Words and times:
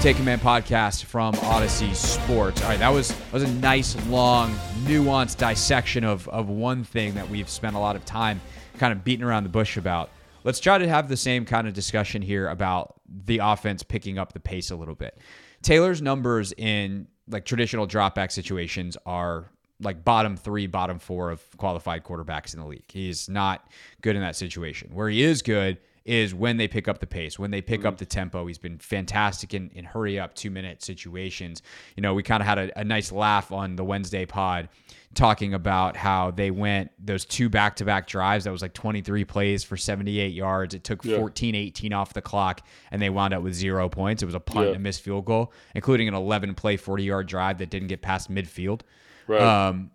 Take 0.00 0.16
Command 0.16 0.40
podcast 0.40 1.04
from 1.04 1.34
Audacy 1.34 1.94
Sports. 1.94 2.62
All 2.62 2.70
right, 2.70 2.78
that 2.78 2.88
was 2.88 3.08
that 3.08 3.32
was 3.34 3.42
a 3.42 3.52
nice, 3.56 3.94
long, 4.06 4.50
nuanced 4.84 5.36
dissection 5.36 6.04
of 6.04 6.26
of 6.30 6.48
one 6.48 6.84
thing 6.84 7.12
that 7.16 7.28
we've 7.28 7.50
spent 7.50 7.76
a 7.76 7.78
lot 7.78 7.96
of 7.96 8.06
time 8.06 8.40
kind 8.78 8.94
of 8.94 9.04
beating 9.04 9.22
around 9.26 9.42
the 9.42 9.50
bush 9.50 9.76
about. 9.76 10.08
Let's 10.42 10.58
try 10.58 10.78
to 10.78 10.88
have 10.88 11.10
the 11.10 11.18
same 11.18 11.44
kind 11.44 11.68
of 11.68 11.74
discussion 11.74 12.22
here 12.22 12.48
about 12.48 12.94
the 13.26 13.40
offense 13.42 13.82
picking 13.82 14.18
up 14.18 14.32
the 14.32 14.40
pace 14.40 14.70
a 14.70 14.76
little 14.76 14.94
bit. 14.94 15.18
Taylor's 15.60 16.00
numbers 16.00 16.54
in 16.56 17.06
like 17.28 17.44
traditional 17.44 17.86
dropback 17.86 18.32
situations 18.32 18.96
are 19.04 19.50
like 19.80 20.02
bottom 20.02 20.34
three, 20.34 20.66
bottom 20.66 20.98
four 20.98 21.30
of 21.30 21.44
qualified 21.58 22.04
quarterbacks 22.04 22.54
in 22.54 22.60
the 22.60 22.66
league. 22.66 22.90
He's 22.90 23.28
not 23.28 23.70
good 24.00 24.16
in 24.16 24.22
that 24.22 24.34
situation. 24.34 24.92
Where 24.94 25.10
he 25.10 25.22
is 25.22 25.42
good 25.42 25.76
is 26.04 26.34
when 26.34 26.56
they 26.56 26.66
pick 26.66 26.88
up 26.88 26.98
the 26.98 27.06
pace, 27.06 27.38
when 27.38 27.50
they 27.50 27.60
pick 27.60 27.80
mm-hmm. 27.80 27.88
up 27.88 27.98
the 27.98 28.06
tempo. 28.06 28.46
He's 28.46 28.58
been 28.58 28.78
fantastic 28.78 29.54
in, 29.54 29.70
in 29.74 29.84
hurry 29.84 30.18
up 30.18 30.34
two 30.34 30.50
minute 30.50 30.82
situations. 30.82 31.62
You 31.96 32.02
know, 32.02 32.14
we 32.14 32.22
kind 32.22 32.42
of 32.42 32.46
had 32.46 32.58
a, 32.58 32.80
a 32.80 32.84
nice 32.84 33.12
laugh 33.12 33.52
on 33.52 33.76
the 33.76 33.84
Wednesday 33.84 34.26
pod 34.26 34.68
talking 35.14 35.54
about 35.54 35.96
how 35.96 36.30
they 36.30 36.50
went 36.50 36.90
those 36.98 37.24
two 37.24 37.48
back 37.48 37.76
to 37.76 37.84
back 37.84 38.06
drives. 38.06 38.44
That 38.44 38.52
was 38.52 38.62
like 38.62 38.74
23 38.74 39.24
plays 39.24 39.64
for 39.64 39.76
78 39.76 40.32
yards. 40.32 40.74
It 40.74 40.84
took 40.84 41.04
yeah. 41.04 41.16
14 41.18 41.54
18 41.54 41.92
off 41.92 42.12
the 42.14 42.22
clock, 42.22 42.62
and 42.90 43.02
they 43.02 43.10
wound 43.10 43.34
up 43.34 43.42
with 43.42 43.54
zero 43.54 43.88
points. 43.88 44.22
It 44.22 44.26
was 44.26 44.34
a 44.34 44.40
punt 44.40 44.66
yeah. 44.66 44.68
and 44.68 44.76
a 44.76 44.80
missed 44.80 45.02
field 45.02 45.24
goal, 45.24 45.52
including 45.74 46.08
an 46.08 46.14
11 46.14 46.54
play, 46.54 46.76
40 46.76 47.04
yard 47.04 47.26
drive 47.26 47.58
that 47.58 47.70
didn't 47.70 47.88
get 47.88 48.02
past 48.02 48.30
midfield. 48.30 48.82
Right. 49.26 49.40
Um, 49.40 49.90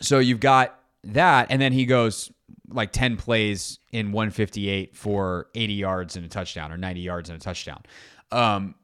so 0.00 0.18
you've 0.18 0.40
got 0.40 0.78
that, 1.04 1.48
and 1.50 1.60
then 1.60 1.72
he 1.72 1.86
goes 1.86 2.32
like 2.70 2.92
10 2.92 3.16
plays 3.16 3.78
in 3.92 4.12
158 4.12 4.96
for 4.96 5.48
80 5.54 5.72
yards 5.72 6.16
and 6.16 6.24
a 6.24 6.28
touchdown 6.28 6.72
or 6.72 6.76
90 6.76 7.00
yards 7.00 7.30
and 7.30 7.40
a 7.40 7.40
touchdown. 7.40 7.82
Um, 8.30 8.74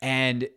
and 0.00 0.48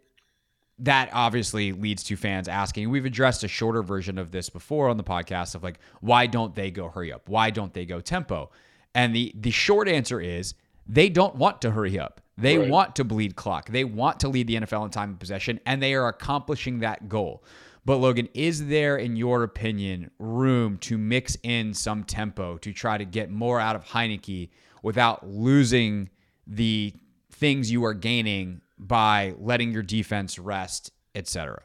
that 0.79 1.09
obviously 1.13 1.71
leads 1.71 2.03
to 2.03 2.15
fans 2.15 2.47
asking. 2.47 2.89
We've 2.89 3.05
addressed 3.05 3.43
a 3.43 3.47
shorter 3.47 3.81
version 3.81 4.17
of 4.17 4.31
this 4.31 4.49
before 4.49 4.89
on 4.89 4.97
the 4.97 5.03
podcast 5.03 5.55
of 5.55 5.63
like, 5.63 5.79
why 6.01 6.27
don't 6.27 6.53
they 6.53 6.71
go 6.71 6.89
hurry 6.89 7.13
up? 7.13 7.29
Why 7.29 7.49
don't 7.49 7.73
they 7.73 7.85
go 7.85 8.01
tempo? 8.01 8.51
And 8.93 9.15
the 9.15 9.33
the 9.35 9.51
short 9.51 9.87
answer 9.87 10.19
is 10.19 10.53
they 10.87 11.09
don't 11.09 11.35
want 11.35 11.61
to 11.61 11.71
hurry 11.71 11.97
up. 11.99 12.21
They 12.37 12.57
right. 12.57 12.69
want 12.69 12.95
to 12.97 13.03
bleed 13.03 13.35
clock. 13.35 13.69
They 13.69 13.83
want 13.83 14.19
to 14.21 14.27
lead 14.27 14.47
the 14.47 14.55
NFL 14.55 14.85
in 14.85 14.91
time 14.91 15.11
of 15.11 15.19
possession, 15.19 15.59
and 15.65 15.81
they 15.81 15.93
are 15.93 16.07
accomplishing 16.07 16.79
that 16.79 17.07
goal. 17.07 17.43
But 17.85 17.97
Logan, 17.97 18.29
is 18.33 18.67
there, 18.67 18.97
in 18.97 19.15
your 19.15 19.43
opinion, 19.43 20.09
room 20.17 20.79
to 20.79 20.97
mix 20.97 21.37
in 21.43 21.73
some 21.75 22.03
tempo 22.03 22.57
to 22.57 22.73
try 22.73 22.97
to 22.97 23.05
get 23.05 23.29
more 23.29 23.59
out 23.59 23.75
of 23.75 23.85
Heinicke 23.85 24.49
without 24.81 25.27
losing 25.27 26.09
the 26.47 26.93
things 27.31 27.71
you 27.71 27.85
are 27.85 27.93
gaining 27.93 28.61
by 28.79 29.35
letting 29.37 29.71
your 29.71 29.83
defense 29.83 30.39
rest, 30.39 30.91
etc.? 31.13 31.61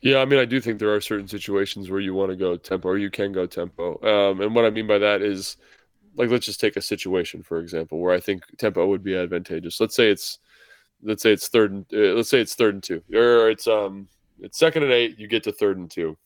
Yeah, 0.00 0.18
I 0.18 0.24
mean, 0.24 0.38
I 0.38 0.44
do 0.44 0.60
think 0.60 0.78
there 0.78 0.94
are 0.94 1.00
certain 1.00 1.26
situations 1.26 1.90
where 1.90 1.98
you 1.98 2.14
want 2.14 2.30
to 2.30 2.36
go 2.36 2.56
tempo 2.56 2.90
or 2.90 2.98
you 2.98 3.10
can 3.10 3.32
go 3.32 3.46
tempo. 3.46 4.00
Um, 4.04 4.40
and 4.40 4.54
what 4.54 4.64
I 4.64 4.70
mean 4.70 4.86
by 4.86 4.98
that 4.98 5.20
is, 5.20 5.56
like, 6.14 6.30
let's 6.30 6.46
just 6.46 6.60
take 6.60 6.76
a 6.76 6.80
situation, 6.80 7.42
for 7.42 7.58
example, 7.58 7.98
where 7.98 8.14
I 8.14 8.20
think 8.20 8.44
tempo 8.56 8.86
would 8.86 9.02
be 9.02 9.16
advantageous. 9.16 9.80
Let's 9.80 9.96
say 9.96 10.10
it's, 10.10 10.38
let's 11.02 11.24
say 11.24 11.32
it's 11.32 11.48
third 11.48 11.72
and, 11.72 11.86
uh, 11.92 12.14
let's 12.14 12.30
say 12.30 12.40
it's 12.40 12.54
third 12.54 12.74
and 12.74 12.82
two, 12.82 13.02
or 13.12 13.50
it's 13.50 13.66
um, 13.66 14.06
it's 14.40 14.58
second 14.58 14.82
and 14.84 14.92
eight, 14.92 15.18
you 15.18 15.26
get 15.26 15.42
to 15.44 15.52
third 15.52 15.78
and 15.78 15.90
two. 15.90 16.16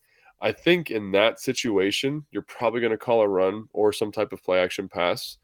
I 0.41 0.53
think 0.53 0.91
in 0.91 1.13
that 1.13 1.41
situation, 1.41 2.27
you're 2.33 2.43
probably 2.43 2.81
going 2.81 2.91
to 2.91 2.99
call 2.99 3.21
a 3.21 3.29
run 3.29 3.69
or 3.73 3.93
some 3.93 4.11
type 4.11 4.33
of 4.33 4.43
play 4.43 4.61
action 4.61 4.89
pass. 4.89 5.39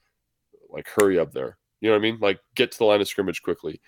Like, 0.68 0.88
hurry 0.88 1.18
up 1.18 1.32
there. 1.32 1.56
You 1.80 1.88
know 1.88 1.94
what 1.94 2.00
I 2.00 2.02
mean? 2.02 2.18
Like, 2.20 2.40
get 2.56 2.72
to 2.72 2.78
the 2.78 2.84
line 2.84 3.00
of 3.00 3.08
scrimmage 3.08 3.42
quickly. 3.42 3.80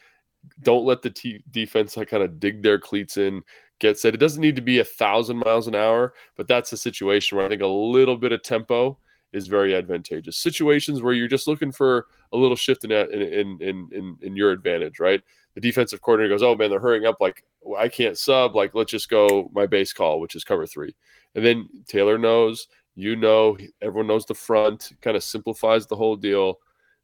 Don't 0.62 0.86
let 0.86 1.02
the 1.02 1.10
t- 1.10 1.42
defense 1.50 1.96
like 1.96 2.08
kind 2.08 2.22
of 2.22 2.38
dig 2.38 2.62
their 2.62 2.78
cleats 2.78 3.16
in, 3.16 3.42
get 3.80 3.98
set. 3.98 4.14
It 4.14 4.18
doesn't 4.18 4.40
need 4.40 4.56
to 4.56 4.62
be 4.62 4.78
a 4.78 4.84
thousand 4.84 5.38
miles 5.38 5.66
an 5.66 5.74
hour, 5.74 6.14
but 6.36 6.46
that's 6.48 6.72
a 6.72 6.76
situation 6.76 7.36
where 7.36 7.44
I 7.44 7.48
think 7.48 7.62
a 7.62 7.66
little 7.66 8.16
bit 8.16 8.32
of 8.32 8.42
tempo 8.42 8.96
is 9.32 9.48
very 9.48 9.74
advantageous. 9.74 10.36
Situations 10.36 11.02
where 11.02 11.12
you're 11.12 11.28
just 11.28 11.46
looking 11.46 11.72
for 11.72 12.06
a 12.32 12.36
little 12.36 12.56
shift 12.56 12.84
in 12.84 12.92
in 12.92 13.58
in 13.60 13.88
in, 13.92 14.16
in 14.22 14.36
your 14.36 14.52
advantage, 14.52 15.00
right? 15.00 15.22
The 15.54 15.60
defensive 15.60 16.00
coordinator 16.00 16.34
goes, 16.34 16.42
"Oh 16.42 16.54
man, 16.54 16.70
they're 16.70 16.80
hurrying 16.80 17.06
up. 17.06 17.20
Like 17.20 17.44
I 17.78 17.88
can't 17.88 18.18
sub. 18.18 18.54
Like 18.54 18.74
let's 18.74 18.90
just 18.90 19.08
go 19.08 19.50
my 19.52 19.66
base 19.66 19.92
call, 19.92 20.20
which 20.20 20.34
is 20.34 20.44
cover 20.44 20.66
three. 20.66 20.94
And 21.34 21.44
then 21.44 21.68
Taylor 21.86 22.18
knows, 22.18 22.66
you 22.94 23.16
know, 23.16 23.56
everyone 23.80 24.08
knows 24.08 24.26
the 24.26 24.34
front. 24.34 24.92
Kind 25.00 25.16
of 25.16 25.24
simplifies 25.24 25.86
the 25.86 25.96
whole 25.96 26.16
deal. 26.16 26.58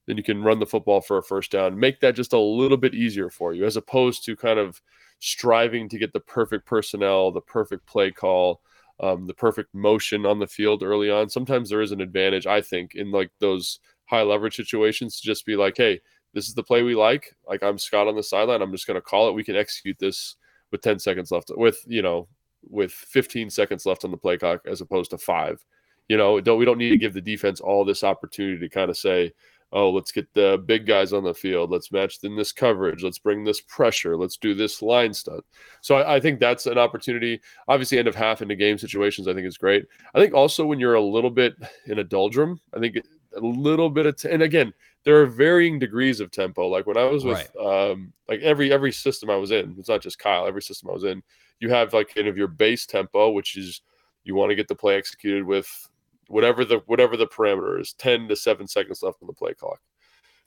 Then 0.07 0.17
you 0.17 0.23
can 0.23 0.43
run 0.43 0.61
the 0.61 0.67
football 0.67 1.01
for 1.01 1.19
a 1.19 1.23
first 1.23 1.51
down. 1.51 1.79
Make 1.79 2.01
that 2.01 2.15
just 2.15 2.33
a 2.33 2.39
little 2.39 2.77
bit 2.77 2.95
easier 2.95 3.29
for 3.31 3.53
you, 3.55 3.65
as 3.65 3.77
opposed 3.77 4.25
to 4.25 4.37
kind 4.37 4.59
of 4.59 4.81
striving 5.19 5.89
to 5.89 5.99
get 5.99 6.13
the 6.13 6.21
perfect 6.21 6.67
personnel, 6.67 7.33
the 7.33 7.41
perfect 7.41 7.87
play 7.87 8.11
call 8.11 8.61
um, 9.01 9.27
the 9.27 9.35
perfect 9.35 9.75
motion 9.75 10.25
on 10.25 10.39
the 10.39 10.47
field 10.47 10.83
early 10.83 11.11
on. 11.11 11.29
Sometimes 11.29 11.69
there 11.69 11.83
is 11.83 11.93
an 11.93 12.01
advantage, 12.01 12.47
I 12.47 12.61
think, 12.61 12.95
in 12.95 13.11
like 13.11 13.31
those 13.41 13.81
high 14.07 14.23
leverage 14.23 14.57
situations 14.57 15.21
to 15.21 15.27
just 15.27 15.45
be 15.45 15.57
like, 15.57 15.77
hey, 15.77 16.01
this 16.33 16.49
is 16.49 16.55
the 16.55 16.63
play 16.63 16.83
we 16.83 16.95
like. 16.95 17.35
Like 17.47 17.63
I'm 17.63 17.79
Scott 17.79 18.09
on 18.09 18.17
the 18.17 18.23
sideline. 18.23 18.63
I'm 18.63 18.73
just 18.73 18.87
going 18.87 18.97
to 18.97 19.03
call 19.03 19.29
it. 19.29 19.35
We 19.35 19.45
can 19.45 19.57
execute 19.57 19.99
this 19.99 20.37
with 20.73 20.83
10 20.83 20.99
seconds 20.99 21.31
left, 21.31 21.51
with, 21.57 21.83
you 21.87 22.03
know, 22.03 22.29
with 22.69 22.93
15 22.93 23.51
seconds 23.51 23.87
left 23.87 24.05
on 24.05 24.11
the 24.11 24.17
play 24.17 24.37
clock 24.37 24.61
as 24.67 24.81
opposed 24.81 25.11
to 25.11 25.19
five. 25.19 25.65
You 26.09 26.17
know, 26.17 26.41
don't 26.41 26.59
we 26.59 26.65
don't 26.65 26.79
need 26.79 26.91
to 26.91 26.99
give 26.99 27.15
the 27.15 27.21
defense 27.21 27.61
all 27.61 27.85
this 27.85 28.05
opportunity 28.05 28.59
to 28.61 28.69
kind 28.69 28.91
of 28.91 28.97
say, 28.97 29.33
oh, 29.73 29.91
let's 29.91 30.13
get 30.13 30.33
the 30.35 30.63
big 30.67 30.87
guys 30.87 31.13
on 31.13 31.25
the 31.25 31.35
field. 31.35 31.71
Let's 31.71 31.91
match 31.91 32.19
in 32.23 32.37
this 32.37 32.53
coverage. 32.53 33.03
Let's 33.03 33.19
bring 33.19 33.45
this 33.45 33.61
pressure. 33.63 34.17
Let's 34.17 34.37
do 34.37 34.55
this 34.55 34.81
line 34.81 35.13
stunt. 35.13 35.45
So 35.81 35.97
I, 35.97 36.17
I, 36.17 36.21
think 36.21 36.39
that's 36.39 36.67
an 36.67 36.79
opportunity. 36.79 37.41
Obviously, 37.67 37.99
end 37.99 38.09
of 38.09 38.15
half 38.15 38.43
into 38.43 38.55
game 38.55 38.79
situations, 38.79 39.27
I 39.27 39.35
think 39.35 39.47
is 39.47 39.59
great. 39.59 39.85
I 40.15 40.21
think 40.21 40.35
also 40.35 40.65
when 40.65 40.79
you're 40.79 40.95
a 40.95 41.03
little 41.03 41.31
bit 41.31 41.55
in 41.87 41.99
a 41.99 42.05
doldrum, 42.05 42.61
I 42.75 42.79
think 42.79 42.97
a 43.37 43.41
little 43.41 43.91
bit 43.91 44.07
of, 44.07 44.17
t- 44.17 44.31
and 44.31 44.43
again, 44.43 44.73
there 45.05 45.21
are 45.21 45.27
varying 45.27 45.79
degrees 45.79 46.21
of 46.21 46.31
tempo. 46.31 46.67
Like 46.67 46.87
when 46.87 46.97
I 46.97 47.05
was 47.05 47.25
with, 47.25 47.51
right. 47.57 47.91
um, 47.91 48.13
like 48.29 48.41
every 48.41 48.73
every 48.73 48.93
system 48.93 49.31
I 49.31 49.37
was 49.37 49.53
in, 49.53 49.77
it's 49.79 49.89
not 49.89 50.03
just 50.03 50.19
Kyle. 50.19 50.47
Every 50.47 50.63
system 50.63 50.91
I 50.91 50.95
was 50.95 51.05
in, 51.05 51.23
you 51.61 51.71
have 51.71 51.93
like 51.93 52.13
kind 52.15 52.27
of 52.27 52.37
your 52.37 52.49
base 52.49 52.87
tempo, 52.87 53.31
which 53.31 53.57
is 53.57 53.83
you 54.25 54.35
want 54.35 54.51
to 54.51 54.57
get 54.57 54.69
the 54.69 54.75
play 54.75 54.97
executed 54.97 55.45
with 55.45 55.89
whatever 56.29 56.65
the 56.65 56.83
whatever 56.87 57.17
the 57.17 57.27
parameter 57.27 57.81
is 57.81 57.93
10 57.95 58.29
to 58.29 58.37
7 58.37 58.67
seconds 58.67 59.03
left 59.03 59.23
on 59.23 59.27
the 59.27 59.33
play 59.33 59.55
clock 59.55 59.81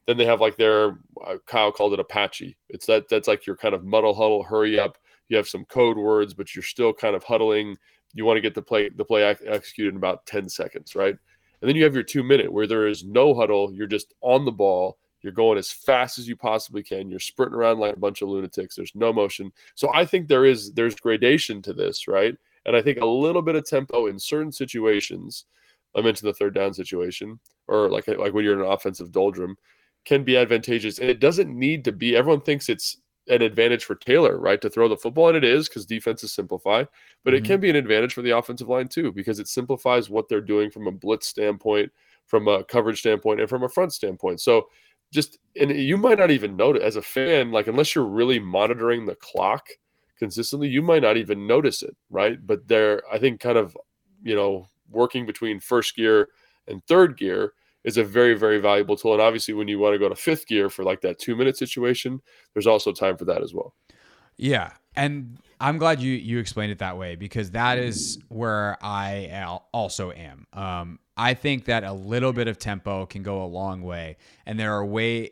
then 0.05 0.17
they 0.17 0.25
have 0.25 0.41
like 0.41 0.57
their 0.57 0.97
uh, 1.25 1.37
kyle 1.45 1.71
called 1.71 1.93
it 1.93 1.99
apache 1.99 2.57
it's 2.69 2.85
that 2.85 3.07
that's 3.09 3.27
like 3.27 3.45
your 3.45 3.55
kind 3.55 3.73
of 3.73 3.85
muddle 3.85 4.13
huddle 4.13 4.43
hurry 4.43 4.79
up 4.79 4.97
you 5.29 5.37
have 5.37 5.47
some 5.47 5.65
code 5.65 5.97
words 5.97 6.33
but 6.33 6.53
you're 6.55 6.63
still 6.63 6.93
kind 6.93 7.15
of 7.15 7.23
huddling 7.23 7.77
you 8.13 8.25
want 8.25 8.37
to 8.37 8.41
get 8.41 8.53
the 8.53 8.61
play 8.61 8.89
the 8.89 9.05
play 9.05 9.23
executed 9.23 9.91
in 9.91 9.97
about 9.97 10.25
10 10.25 10.49
seconds 10.49 10.95
right 10.95 11.15
and 11.61 11.69
then 11.69 11.75
you 11.75 11.83
have 11.83 11.93
your 11.93 12.03
two 12.03 12.23
minute 12.23 12.51
where 12.51 12.67
there 12.67 12.87
is 12.87 13.03
no 13.03 13.33
huddle. 13.33 13.73
You're 13.73 13.87
just 13.87 14.13
on 14.21 14.45
the 14.45 14.51
ball. 14.51 14.97
You're 15.21 15.33
going 15.33 15.57
as 15.57 15.71
fast 15.71 16.17
as 16.17 16.27
you 16.27 16.37
possibly 16.37 16.81
can. 16.81 17.09
You're 17.09 17.19
sprinting 17.19 17.55
around 17.55 17.79
like 17.79 17.95
a 17.95 17.99
bunch 17.99 18.21
of 18.21 18.29
lunatics. 18.29 18.75
There's 18.75 18.95
no 18.95 19.11
motion. 19.11 19.51
So 19.75 19.91
i 19.93 20.05
think 20.05 20.27
there 20.27 20.45
is 20.45 20.71
there's 20.73 20.95
gradation 20.95 21.61
to 21.63 21.73
this 21.73 22.07
right? 22.07 22.35
And 22.65 22.75
i 22.75 22.81
think 22.81 22.99
a 22.99 23.05
little 23.05 23.41
bit 23.41 23.55
of 23.55 23.65
tempo 23.65 24.07
in 24.07 24.19
certain 24.19 24.51
situations 24.51 25.45
I 25.95 26.01
mentioned 26.01 26.29
the 26.29 26.33
third 26.33 26.53
down 26.55 26.73
situation, 26.73 27.39
or 27.67 27.89
like 27.89 28.07
like 28.07 28.33
when 28.33 28.43
you're 28.43 28.53
in 28.53 28.65
an 28.65 28.71
offensive 28.71 29.11
doldrum, 29.11 29.57
can 30.05 30.23
be 30.23 30.37
advantageous. 30.37 30.99
And 30.99 31.09
it 31.09 31.19
doesn't 31.19 31.49
need 31.57 31.83
to 31.85 31.91
be. 31.91 32.15
Everyone 32.15 32.41
thinks 32.41 32.69
it's 32.69 32.97
an 33.29 33.41
advantage 33.41 33.85
for 33.85 33.95
Taylor, 33.95 34.37
right, 34.37 34.59
to 34.61 34.69
throw 34.69 34.87
the 34.87 34.97
football, 34.97 35.27
and 35.27 35.37
it 35.37 35.43
is 35.43 35.69
because 35.69 35.85
defenses 35.85 36.33
simplify. 36.33 36.83
But 37.23 37.33
mm-hmm. 37.33 37.45
it 37.45 37.47
can 37.47 37.59
be 37.59 37.69
an 37.69 37.75
advantage 37.75 38.13
for 38.13 38.21
the 38.21 38.37
offensive 38.37 38.67
line 38.67 38.87
too 38.87 39.11
because 39.11 39.39
it 39.39 39.47
simplifies 39.47 40.09
what 40.09 40.27
they're 40.27 40.41
doing 40.41 40.71
from 40.71 40.87
a 40.87 40.91
blitz 40.91 41.27
standpoint, 41.27 41.91
from 42.25 42.47
a 42.47 42.63
coverage 42.63 42.99
standpoint 42.99 43.39
and 43.39 43.49
from 43.49 43.63
a 43.63 43.69
front 43.69 43.93
standpoint. 43.93 44.41
So 44.41 44.67
just 45.11 45.39
and 45.59 45.71
you 45.71 45.97
might 45.97 46.19
not 46.19 46.31
even 46.31 46.55
notice 46.55 46.83
as 46.83 46.95
a 46.95 47.01
fan, 47.01 47.51
like 47.51 47.67
unless 47.67 47.95
you're 47.95 48.05
really 48.05 48.39
monitoring 48.39 49.05
the 49.05 49.15
clock 49.15 49.67
consistently, 50.17 50.67
you 50.67 50.81
might 50.81 51.01
not 51.01 51.17
even 51.17 51.47
notice 51.47 51.81
it, 51.81 51.95
right? 52.09 52.45
But 52.45 52.67
they're 52.67 53.01
I 53.11 53.19
think 53.19 53.39
kind 53.39 53.57
of 53.57 53.77
you 54.23 54.35
know 54.35 54.67
working 54.89 55.25
between 55.25 55.59
first 55.59 55.95
gear 55.95 56.29
and 56.67 56.83
third 56.85 57.17
gear 57.17 57.53
is 57.83 57.97
a 57.97 58.03
very 58.03 58.35
very 58.35 58.59
valuable 58.59 58.95
tool. 58.95 59.13
And 59.13 59.21
obviously 59.21 59.53
when 59.53 59.67
you 59.67 59.79
want 59.79 59.93
to 59.93 59.99
go 59.99 60.09
to 60.09 60.15
fifth 60.15 60.47
gear 60.47 60.69
for 60.69 60.83
like 60.83 61.01
that 61.01 61.19
two 61.19 61.35
minute 61.35 61.57
situation 61.57 62.21
there's 62.53 62.67
also 62.67 62.91
time 62.91 63.17
for 63.17 63.25
that 63.25 63.41
as 63.41 63.53
well. 63.53 63.73
Yeah 64.37 64.71
and 64.95 65.37
i'm 65.59 65.77
glad 65.77 66.01
you 66.01 66.13
you 66.13 66.39
explained 66.39 66.71
it 66.71 66.79
that 66.79 66.97
way 66.97 67.15
because 67.15 67.51
that 67.51 67.77
is 67.77 68.19
where 68.29 68.77
i 68.81 69.57
also 69.73 70.11
am. 70.11 70.45
Um, 70.53 70.99
i 71.17 71.33
think 71.33 71.65
that 71.65 71.83
a 71.83 71.93
little 71.93 72.33
bit 72.33 72.47
of 72.47 72.57
tempo 72.57 73.05
can 73.05 73.23
go 73.23 73.43
a 73.43 73.45
long 73.45 73.81
way 73.81 74.17
and 74.45 74.59
there 74.59 74.73
are 74.73 74.85
way 74.85 75.31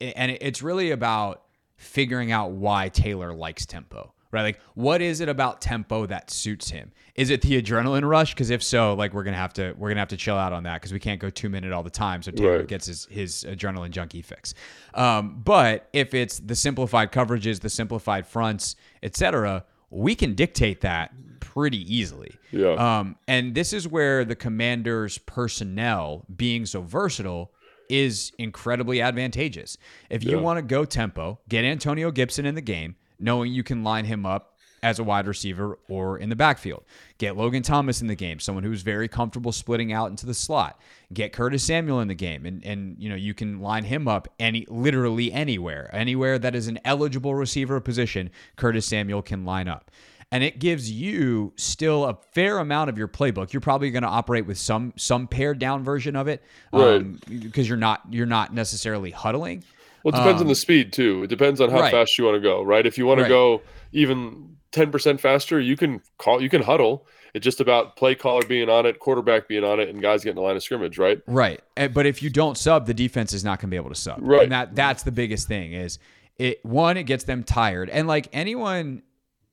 and 0.00 0.36
it's 0.40 0.62
really 0.62 0.90
about 0.90 1.42
figuring 1.76 2.32
out 2.32 2.52
why 2.52 2.88
taylor 2.88 3.34
likes 3.34 3.66
tempo 3.66 4.13
right? 4.34 4.42
Like, 4.42 4.60
what 4.74 5.00
is 5.00 5.20
it 5.20 5.28
about 5.28 5.60
tempo 5.60 6.04
that 6.06 6.30
suits 6.30 6.68
him? 6.68 6.92
Is 7.14 7.30
it 7.30 7.40
the 7.40 7.62
adrenaline 7.62 8.06
rush? 8.06 8.34
Because 8.34 8.50
if 8.50 8.62
so, 8.62 8.94
like, 8.94 9.14
we're 9.14 9.22
gonna 9.22 9.36
have 9.36 9.54
to 9.54 9.72
we're 9.78 9.88
gonna 9.88 10.00
have 10.00 10.08
to 10.08 10.16
chill 10.16 10.36
out 10.36 10.52
on 10.52 10.64
that 10.64 10.80
because 10.80 10.92
we 10.92 10.98
can't 10.98 11.20
go 11.20 11.30
two 11.30 11.48
minute 11.48 11.72
all 11.72 11.82
the 11.82 11.90
time. 11.90 12.22
So 12.22 12.32
Taylor 12.32 12.58
right. 12.58 12.68
gets 12.68 12.86
his 12.86 13.06
his 13.06 13.44
adrenaline 13.48 13.90
junkie 13.90 14.20
fix. 14.20 14.52
Um, 14.92 15.40
but 15.44 15.88
if 15.92 16.12
it's 16.12 16.40
the 16.40 16.56
simplified 16.56 17.12
coverages, 17.12 17.60
the 17.60 17.70
simplified 17.70 18.26
fronts, 18.26 18.76
etc., 19.02 19.64
we 19.90 20.14
can 20.14 20.34
dictate 20.34 20.80
that 20.80 21.12
pretty 21.40 21.94
easily. 21.94 22.32
Yeah. 22.50 22.72
Um, 22.72 23.16
and 23.28 23.54
this 23.54 23.72
is 23.72 23.86
where 23.86 24.24
the 24.24 24.34
commander's 24.34 25.18
personnel 25.18 26.24
being 26.34 26.66
so 26.66 26.82
versatile 26.82 27.52
is 27.88 28.32
incredibly 28.38 29.00
advantageous. 29.00 29.76
If 30.10 30.24
you 30.24 30.36
yeah. 30.36 30.42
want 30.42 30.58
to 30.58 30.62
go 30.62 30.84
tempo, 30.84 31.38
get 31.48 31.64
Antonio 31.64 32.10
Gibson 32.10 32.46
in 32.46 32.54
the 32.54 32.60
game 32.60 32.96
knowing 33.18 33.52
you 33.52 33.62
can 33.62 33.84
line 33.84 34.04
him 34.04 34.26
up 34.26 34.54
as 34.84 34.98
a 34.98 35.04
wide 35.04 35.26
receiver 35.26 35.78
or 35.88 36.18
in 36.18 36.28
the 36.28 36.36
backfield. 36.36 36.84
Get 37.16 37.38
Logan 37.38 37.62
Thomas 37.62 38.02
in 38.02 38.06
the 38.06 38.14
game, 38.14 38.38
someone 38.38 38.64
who's 38.64 38.82
very 38.82 39.08
comfortable 39.08 39.50
splitting 39.50 39.94
out 39.94 40.10
into 40.10 40.26
the 40.26 40.34
slot. 40.34 40.78
Get 41.10 41.32
Curtis 41.32 41.64
Samuel 41.64 42.00
in 42.00 42.08
the 42.08 42.14
game, 42.14 42.44
and 42.44 42.62
and 42.64 42.96
you 42.98 43.08
know 43.08 43.14
you 43.14 43.32
can 43.32 43.60
line 43.60 43.84
him 43.84 44.06
up 44.06 44.28
any 44.38 44.66
literally 44.68 45.32
anywhere, 45.32 45.88
anywhere 45.92 46.38
that 46.38 46.54
is 46.54 46.68
an 46.68 46.78
eligible 46.84 47.34
receiver 47.34 47.80
position. 47.80 48.30
Curtis 48.56 48.86
Samuel 48.86 49.22
can 49.22 49.44
line 49.44 49.68
up. 49.68 49.90
And 50.30 50.42
it 50.42 50.58
gives 50.58 50.90
you 50.90 51.52
still 51.56 52.04
a 52.06 52.18
fair 52.32 52.58
amount 52.58 52.90
of 52.90 52.98
your 52.98 53.06
playbook. 53.06 53.52
You're 53.52 53.60
probably 53.60 53.90
going 53.90 54.02
to 54.02 54.08
operate 54.08 54.46
with 54.46 54.58
some 54.58 54.92
some 54.96 55.28
pared 55.28 55.58
down 55.58 55.84
version 55.84 56.16
of 56.16 56.28
it, 56.28 56.42
right? 56.72 56.96
Um, 56.96 57.20
because 57.26 57.68
you're 57.68 57.78
not 57.78 58.02
you're 58.10 58.26
not 58.26 58.52
necessarily 58.52 59.12
huddling. 59.12 59.64
Well, 60.04 60.14
it 60.14 60.18
depends 60.18 60.40
um, 60.40 60.46
on 60.46 60.48
the 60.48 60.54
speed 60.54 60.92
too. 60.92 61.24
It 61.24 61.28
depends 61.28 61.60
on 61.60 61.70
how 61.70 61.80
right. 61.80 61.90
fast 61.90 62.18
you 62.18 62.24
want 62.24 62.36
to 62.36 62.40
go, 62.40 62.62
right? 62.62 62.86
If 62.86 62.98
you 62.98 63.06
want 63.06 63.20
right. 63.20 63.24
to 63.24 63.28
go 63.28 63.62
even 63.92 64.56
10% 64.72 65.18
faster, 65.18 65.58
you 65.58 65.76
can 65.76 66.02
call 66.18 66.42
you 66.42 66.50
can 66.50 66.62
huddle. 66.62 67.06
It's 67.32 67.42
just 67.42 67.60
about 67.60 67.96
play 67.96 68.14
caller 68.14 68.42
being 68.46 68.68
on 68.68 68.86
it, 68.86 69.00
quarterback 69.00 69.48
being 69.48 69.64
on 69.64 69.80
it, 69.80 69.88
and 69.88 70.00
guys 70.00 70.22
getting 70.22 70.36
the 70.36 70.42
line 70.42 70.54
of 70.54 70.62
scrimmage, 70.62 70.98
right? 70.98 71.20
Right. 71.26 71.60
But 71.74 72.06
if 72.06 72.22
you 72.22 72.30
don't 72.30 72.56
sub, 72.56 72.86
the 72.86 72.94
defense 72.94 73.32
is 73.32 73.42
not 73.42 73.58
going 73.58 73.70
to 73.70 73.70
be 73.70 73.76
able 73.76 73.88
to 73.88 73.96
sub. 73.96 74.18
Right. 74.20 74.42
And 74.42 74.52
that 74.52 74.74
that's 74.76 75.04
the 75.04 75.10
biggest 75.10 75.48
thing 75.48 75.72
is 75.72 75.98
it 76.38 76.64
one, 76.64 76.96
it 76.96 77.04
gets 77.04 77.24
them 77.24 77.42
tired. 77.42 77.88
And 77.88 78.06
like 78.06 78.28
anyone 78.32 79.02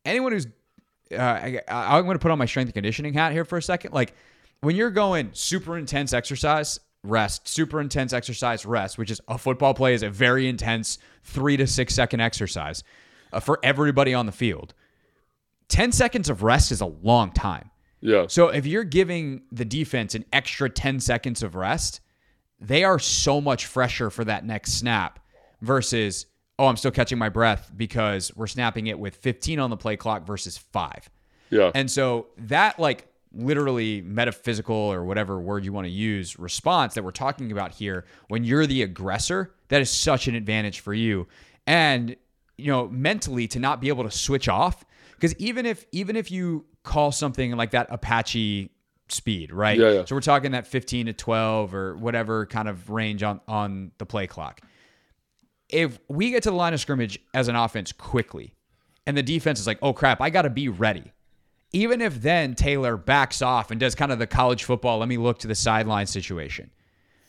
anyone 0.05 0.33
who's 0.33 0.47
uh, 1.13 1.17
I, 1.17 1.61
I'm 1.69 2.03
going 2.03 2.15
to 2.15 2.21
put 2.21 2.31
on 2.31 2.37
my 2.37 2.45
strength 2.45 2.67
and 2.67 2.73
conditioning 2.73 3.13
hat 3.13 3.31
here 3.31 3.45
for 3.45 3.57
a 3.57 3.63
second. 3.63 3.93
Like 3.93 4.13
when 4.59 4.75
you're 4.75 4.91
going 4.91 5.29
super 5.33 5.77
intense 5.77 6.13
exercise, 6.13 6.79
rest, 7.03 7.47
super 7.47 7.81
intense 7.81 8.13
exercise, 8.13 8.65
rest, 8.65 8.97
which 8.97 9.11
is 9.11 9.21
a 9.27 9.37
football 9.37 9.73
play 9.73 9.93
is 9.93 10.03
a 10.03 10.09
very 10.09 10.47
intense 10.47 10.97
three 11.23 11.57
to 11.57 11.67
six 11.67 11.93
second 11.93 12.19
exercise 12.19 12.83
uh, 13.33 13.39
for 13.39 13.59
everybody 13.63 14.13
on 14.13 14.25
the 14.25 14.31
field. 14.31 14.73
10 15.69 15.91
seconds 15.91 16.29
of 16.29 16.43
rest 16.43 16.71
is 16.71 16.81
a 16.81 16.85
long 16.85 17.31
time. 17.31 17.69
Yeah. 18.01 18.25
So 18.27 18.49
if 18.49 18.65
you're 18.65 18.83
giving 18.83 19.43
the 19.51 19.65
defense 19.65 20.15
an 20.15 20.25
extra 20.33 20.69
10 20.69 20.99
seconds 20.99 21.43
of 21.43 21.55
rest, 21.55 22.01
they 22.59 22.83
are 22.83 22.99
so 22.99 23.39
much 23.39 23.65
fresher 23.65 24.09
for 24.09 24.25
that 24.25 24.45
next 24.45 24.73
snap 24.73 25.19
versus, 25.61 26.25
oh, 26.59 26.67
I'm 26.67 26.77
still 26.77 26.91
catching 26.91 27.17
my 27.17 27.29
breath 27.29 27.71
because 27.75 28.35
we're 28.35 28.47
snapping 28.47 28.87
it 28.87 28.99
with 28.99 29.15
15 29.15 29.59
on 29.59 29.69
the 29.69 29.77
play 29.77 29.95
clock 29.95 30.25
versus 30.25 30.57
five. 30.57 31.09
Yeah. 31.49 31.71
And 31.73 31.89
so 31.89 32.27
that 32.37 32.79
like 32.79 33.07
literally 33.33 34.01
metaphysical 34.01 34.75
or 34.75 35.05
whatever 35.05 35.39
word 35.39 35.63
you 35.63 35.71
want 35.71 35.85
to 35.85 35.91
use 35.91 36.37
response 36.37 36.95
that 36.95 37.03
we're 37.03 37.11
talking 37.11 37.51
about 37.51 37.71
here 37.71 38.05
when 38.27 38.43
you're 38.43 38.67
the 38.67 38.81
aggressor 38.81 39.53
that 39.69 39.81
is 39.81 39.89
such 39.89 40.27
an 40.27 40.35
advantage 40.35 40.81
for 40.81 40.93
you. 40.93 41.27
And 41.65 42.15
you 42.61 42.71
know 42.71 42.87
mentally 42.87 43.47
to 43.47 43.59
not 43.59 43.81
be 43.81 43.89
able 43.89 44.03
to 44.03 44.11
switch 44.11 44.47
off 44.47 44.85
because 45.15 45.35
even 45.37 45.65
if 45.65 45.85
even 45.91 46.15
if 46.15 46.31
you 46.31 46.65
call 46.83 47.11
something 47.11 47.55
like 47.57 47.71
that 47.71 47.87
apache 47.89 48.69
speed 49.09 49.51
right? 49.51 49.77
Yeah, 49.77 49.91
yeah. 49.91 50.05
so 50.05 50.15
we're 50.15 50.21
talking 50.21 50.51
that 50.51 50.67
15 50.67 51.07
to 51.07 51.13
12 51.13 51.73
or 51.73 51.97
whatever 51.97 52.45
kind 52.45 52.69
of 52.69 52.89
range 52.89 53.23
on 53.23 53.41
on 53.47 53.91
the 53.97 54.05
play 54.05 54.27
clock. 54.27 54.61
If 55.69 55.99
we 56.07 56.31
get 56.31 56.43
to 56.43 56.51
the 56.51 56.55
line 56.55 56.73
of 56.73 56.79
scrimmage 56.79 57.19
as 57.33 57.47
an 57.47 57.55
offense 57.55 57.91
quickly 57.91 58.53
and 59.07 59.17
the 59.17 59.23
defense 59.23 59.59
is 59.59 59.67
like 59.67 59.79
oh 59.81 59.93
crap 59.93 60.21
i 60.21 60.29
got 60.29 60.43
to 60.43 60.49
be 60.49 60.69
ready 60.69 61.11
even 61.73 62.01
if 62.01 62.21
then 62.21 62.55
Taylor 62.55 62.97
backs 62.97 63.41
off 63.41 63.71
and 63.71 63.79
does 63.79 63.95
kind 63.95 64.11
of 64.11 64.19
the 64.19 64.27
college 64.27 64.63
football, 64.63 64.99
let 64.99 65.07
me 65.07 65.17
look 65.17 65.39
to 65.39 65.47
the 65.47 65.55
sideline 65.55 66.07
situation, 66.07 66.69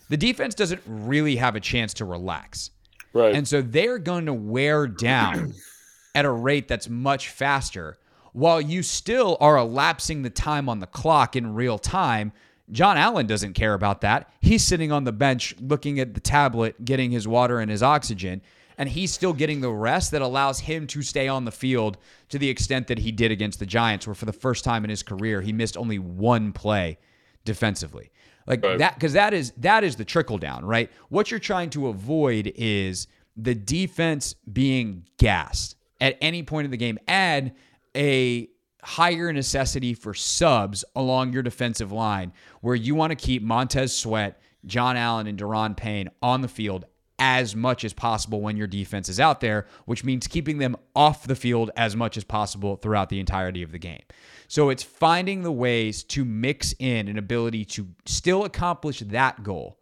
the 0.08 0.16
defense 0.16 0.54
doesn't 0.54 0.82
really 0.86 1.36
have 1.36 1.56
a 1.56 1.60
chance 1.60 1.94
to 1.94 2.04
relax. 2.04 2.70
Right. 3.12 3.34
And 3.34 3.46
so 3.46 3.62
they're 3.62 3.98
going 3.98 4.26
to 4.26 4.34
wear 4.34 4.86
down 4.86 5.54
at 6.14 6.24
a 6.24 6.30
rate 6.30 6.68
that's 6.68 6.88
much 6.88 7.28
faster 7.28 7.98
while 8.32 8.60
you 8.60 8.82
still 8.82 9.36
are 9.40 9.58
elapsing 9.58 10.22
the 10.22 10.30
time 10.30 10.68
on 10.68 10.80
the 10.80 10.86
clock 10.86 11.36
in 11.36 11.54
real 11.54 11.78
time. 11.78 12.32
John 12.70 12.96
Allen 12.96 13.26
doesn't 13.26 13.52
care 13.52 13.74
about 13.74 14.00
that. 14.00 14.32
He's 14.40 14.64
sitting 14.64 14.90
on 14.90 15.04
the 15.04 15.12
bench 15.12 15.54
looking 15.60 16.00
at 16.00 16.14
the 16.14 16.20
tablet, 16.20 16.84
getting 16.84 17.10
his 17.10 17.28
water 17.28 17.60
and 17.60 17.70
his 17.70 17.82
oxygen 17.82 18.40
and 18.78 18.88
he's 18.88 19.12
still 19.12 19.32
getting 19.32 19.60
the 19.60 19.70
rest 19.70 20.10
that 20.10 20.22
allows 20.22 20.60
him 20.60 20.86
to 20.88 21.02
stay 21.02 21.28
on 21.28 21.44
the 21.44 21.52
field 21.52 21.98
to 22.28 22.38
the 22.38 22.48
extent 22.48 22.86
that 22.88 22.98
he 22.98 23.12
did 23.12 23.30
against 23.30 23.58
the 23.58 23.66
Giants, 23.66 24.06
where 24.06 24.14
for 24.14 24.24
the 24.24 24.32
first 24.32 24.64
time 24.64 24.84
in 24.84 24.90
his 24.90 25.02
career 25.02 25.40
he 25.40 25.52
missed 25.52 25.76
only 25.76 25.98
one 25.98 26.52
play 26.52 26.98
defensively. 27.44 28.10
Like 28.46 28.64
right. 28.64 28.78
that 28.78 28.94
because 28.94 29.12
that 29.12 29.34
is 29.34 29.52
that 29.58 29.84
is 29.84 29.96
the 29.96 30.04
trickle 30.04 30.38
down, 30.38 30.64
right? 30.64 30.90
What 31.08 31.30
you're 31.30 31.40
trying 31.40 31.70
to 31.70 31.88
avoid 31.88 32.52
is 32.56 33.06
the 33.36 33.54
defense 33.54 34.34
being 34.52 35.06
gassed 35.18 35.76
at 36.00 36.18
any 36.20 36.42
point 36.42 36.64
in 36.64 36.70
the 36.70 36.76
game. 36.76 36.98
Add 37.06 37.54
a 37.96 38.48
higher 38.82 39.32
necessity 39.32 39.94
for 39.94 40.12
subs 40.12 40.84
along 40.96 41.32
your 41.32 41.42
defensive 41.42 41.92
line 41.92 42.32
where 42.60 42.74
you 42.74 42.94
want 42.94 43.12
to 43.12 43.16
keep 43.16 43.42
Montez 43.42 43.94
Sweat, 43.94 44.40
John 44.66 44.96
Allen, 44.96 45.28
and 45.28 45.38
Daron 45.38 45.76
Payne 45.76 46.08
on 46.20 46.40
the 46.40 46.48
field 46.48 46.86
as 47.24 47.54
much 47.54 47.84
as 47.84 47.92
possible 47.92 48.40
when 48.40 48.56
your 48.56 48.66
defense 48.66 49.08
is 49.08 49.20
out 49.20 49.40
there, 49.40 49.64
which 49.84 50.02
means 50.02 50.26
keeping 50.26 50.58
them 50.58 50.74
off 50.96 51.24
the 51.24 51.36
field 51.36 51.70
as 51.76 51.94
much 51.94 52.16
as 52.16 52.24
possible 52.24 52.74
throughout 52.74 53.10
the 53.10 53.20
entirety 53.20 53.62
of 53.62 53.70
the 53.70 53.78
game. 53.78 54.02
So 54.48 54.70
it's 54.70 54.82
finding 54.82 55.44
the 55.44 55.52
ways 55.52 56.02
to 56.04 56.24
mix 56.24 56.74
in 56.80 57.06
an 57.06 57.18
ability 57.18 57.64
to 57.66 57.86
still 58.06 58.44
accomplish 58.44 58.98
that 58.98 59.44
goal 59.44 59.78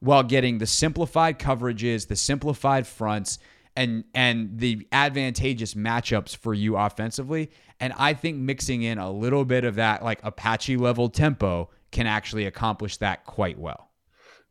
while 0.00 0.22
getting 0.22 0.58
the 0.58 0.66
simplified 0.66 1.38
coverages, 1.38 2.08
the 2.08 2.16
simplified 2.16 2.86
fronts, 2.86 3.38
and 3.74 4.04
and 4.14 4.58
the 4.58 4.86
advantageous 4.92 5.72
matchups 5.72 6.36
for 6.36 6.52
you 6.52 6.76
offensively. 6.76 7.50
And 7.80 7.94
I 7.96 8.12
think 8.12 8.36
mixing 8.36 8.82
in 8.82 8.98
a 8.98 9.10
little 9.10 9.46
bit 9.46 9.64
of 9.64 9.76
that 9.76 10.04
like 10.04 10.20
Apache 10.22 10.76
level 10.76 11.08
tempo 11.08 11.70
can 11.90 12.06
actually 12.06 12.44
accomplish 12.44 12.98
that 12.98 13.24
quite 13.24 13.58
well. 13.58 13.91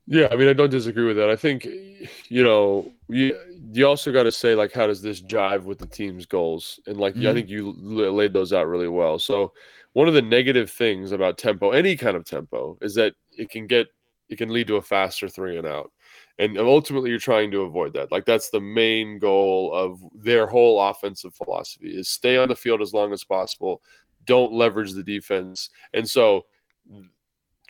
Yeah, 0.08 0.28
I 0.32 0.36
mean, 0.36 0.48
I 0.48 0.54
don't 0.54 0.70
disagree 0.70 1.06
with 1.06 1.18
that. 1.18 1.30
I 1.30 1.36
think, 1.36 1.66
you 1.66 2.44
know, 2.44 2.92
you 3.08 3.38
you 3.74 3.88
also 3.88 4.12
got 4.12 4.24
to 4.24 4.32
say 4.32 4.56
like, 4.56 4.74
how 4.74 4.88
does 4.88 5.02
this 5.02 5.22
jive 5.22 5.64
with 5.64 5.78
the 5.78 5.88
team's 5.88 6.26
goals? 6.26 6.80
And 6.88 6.98
like, 6.98 7.14
mm-hmm. 7.16 7.28
I 7.28 7.34
think 7.34 7.50
you 7.50 7.74
laid 7.80 8.34
those 8.34 8.52
out 8.52 8.68
really 8.68 8.88
well. 8.88 9.20
So, 9.20 9.54
one 9.94 10.08
of 10.08 10.14
the 10.14 10.22
negative 10.22 10.72
things 10.72 11.12
about 11.12 11.38
tempo, 11.38 11.72
any 11.72 11.96
kind 11.96 12.18
of 12.18 12.26
tempo, 12.26 12.78
is 12.82 12.96
that 12.96 13.14
it 13.38 13.50
can 13.50 13.68
get 13.68 13.88
it 14.30 14.38
can 14.38 14.50
lead 14.50 14.68
to 14.68 14.78
a 14.78 14.82
faster 14.82 15.28
three 15.30 15.58
and 15.58 15.68
out, 15.68 15.92
and 16.40 16.58
ultimately 16.58 17.10
you're 17.10 17.20
trying 17.20 17.52
to 17.52 17.62
avoid 17.62 17.94
that. 17.94 18.12
Like, 18.12 18.26
that's 18.26 18.50
the 18.50 18.62
main 18.62 19.20
goal 19.20 19.74
of 19.74 20.02
their 20.14 20.48
whole 20.48 20.82
offensive 20.82 21.36
philosophy: 21.36 21.90
is 21.92 22.10
stay 22.10 22.38
on 22.38 22.50
the 22.50 22.56
field 22.56 22.82
as 22.82 22.94
long 22.94 23.14
as 23.14 23.24
possible, 23.24 23.82
don't 24.26 24.52
leverage 24.52 24.94
the 24.94 25.04
defense, 25.04 25.70
and 25.94 26.10
so 26.10 26.46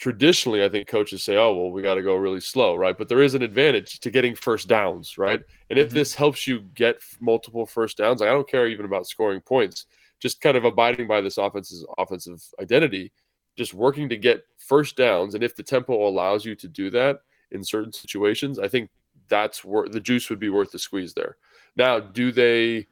traditionally, 0.01 0.65
I 0.65 0.69
think 0.69 0.87
coaches 0.87 1.23
say, 1.23 1.37
oh, 1.37 1.53
well, 1.53 1.69
we 1.69 1.83
got 1.83 1.93
to 1.93 2.01
go 2.01 2.15
really 2.15 2.39
slow, 2.39 2.75
right? 2.75 2.97
But 2.97 3.07
there 3.07 3.21
is 3.21 3.35
an 3.35 3.43
advantage 3.43 3.99
to 3.99 4.09
getting 4.09 4.33
first 4.35 4.67
downs, 4.67 5.15
right? 5.15 5.39
And 5.69 5.77
if 5.77 5.89
mm-hmm. 5.89 5.95
this 5.95 6.15
helps 6.15 6.47
you 6.47 6.61
get 6.73 6.97
multiple 7.19 7.67
first 7.67 7.97
downs, 7.97 8.19
like 8.19 8.29
I 8.29 8.33
don't 8.33 8.49
care 8.49 8.67
even 8.67 8.87
about 8.87 9.05
scoring 9.05 9.41
points, 9.41 9.85
just 10.19 10.41
kind 10.41 10.57
of 10.57 10.65
abiding 10.65 11.07
by 11.07 11.21
this 11.21 11.37
offense's 11.37 11.85
offensive 11.99 12.43
identity, 12.59 13.11
just 13.55 13.75
working 13.75 14.09
to 14.09 14.17
get 14.17 14.43
first 14.57 14.97
downs. 14.97 15.35
And 15.35 15.43
if 15.43 15.55
the 15.55 15.61
tempo 15.61 16.07
allows 16.07 16.45
you 16.45 16.55
to 16.55 16.67
do 16.67 16.89
that 16.89 17.19
in 17.51 17.63
certain 17.63 17.93
situations, 17.93 18.57
I 18.57 18.67
think 18.67 18.89
that's 19.29 19.63
where 19.63 19.87
the 19.87 19.99
juice 19.99 20.31
would 20.31 20.39
be 20.39 20.49
worth 20.49 20.71
the 20.71 20.79
squeeze 20.79 21.13
there. 21.13 21.37
Now, 21.75 21.99
do 21.99 22.31
they 22.31 22.87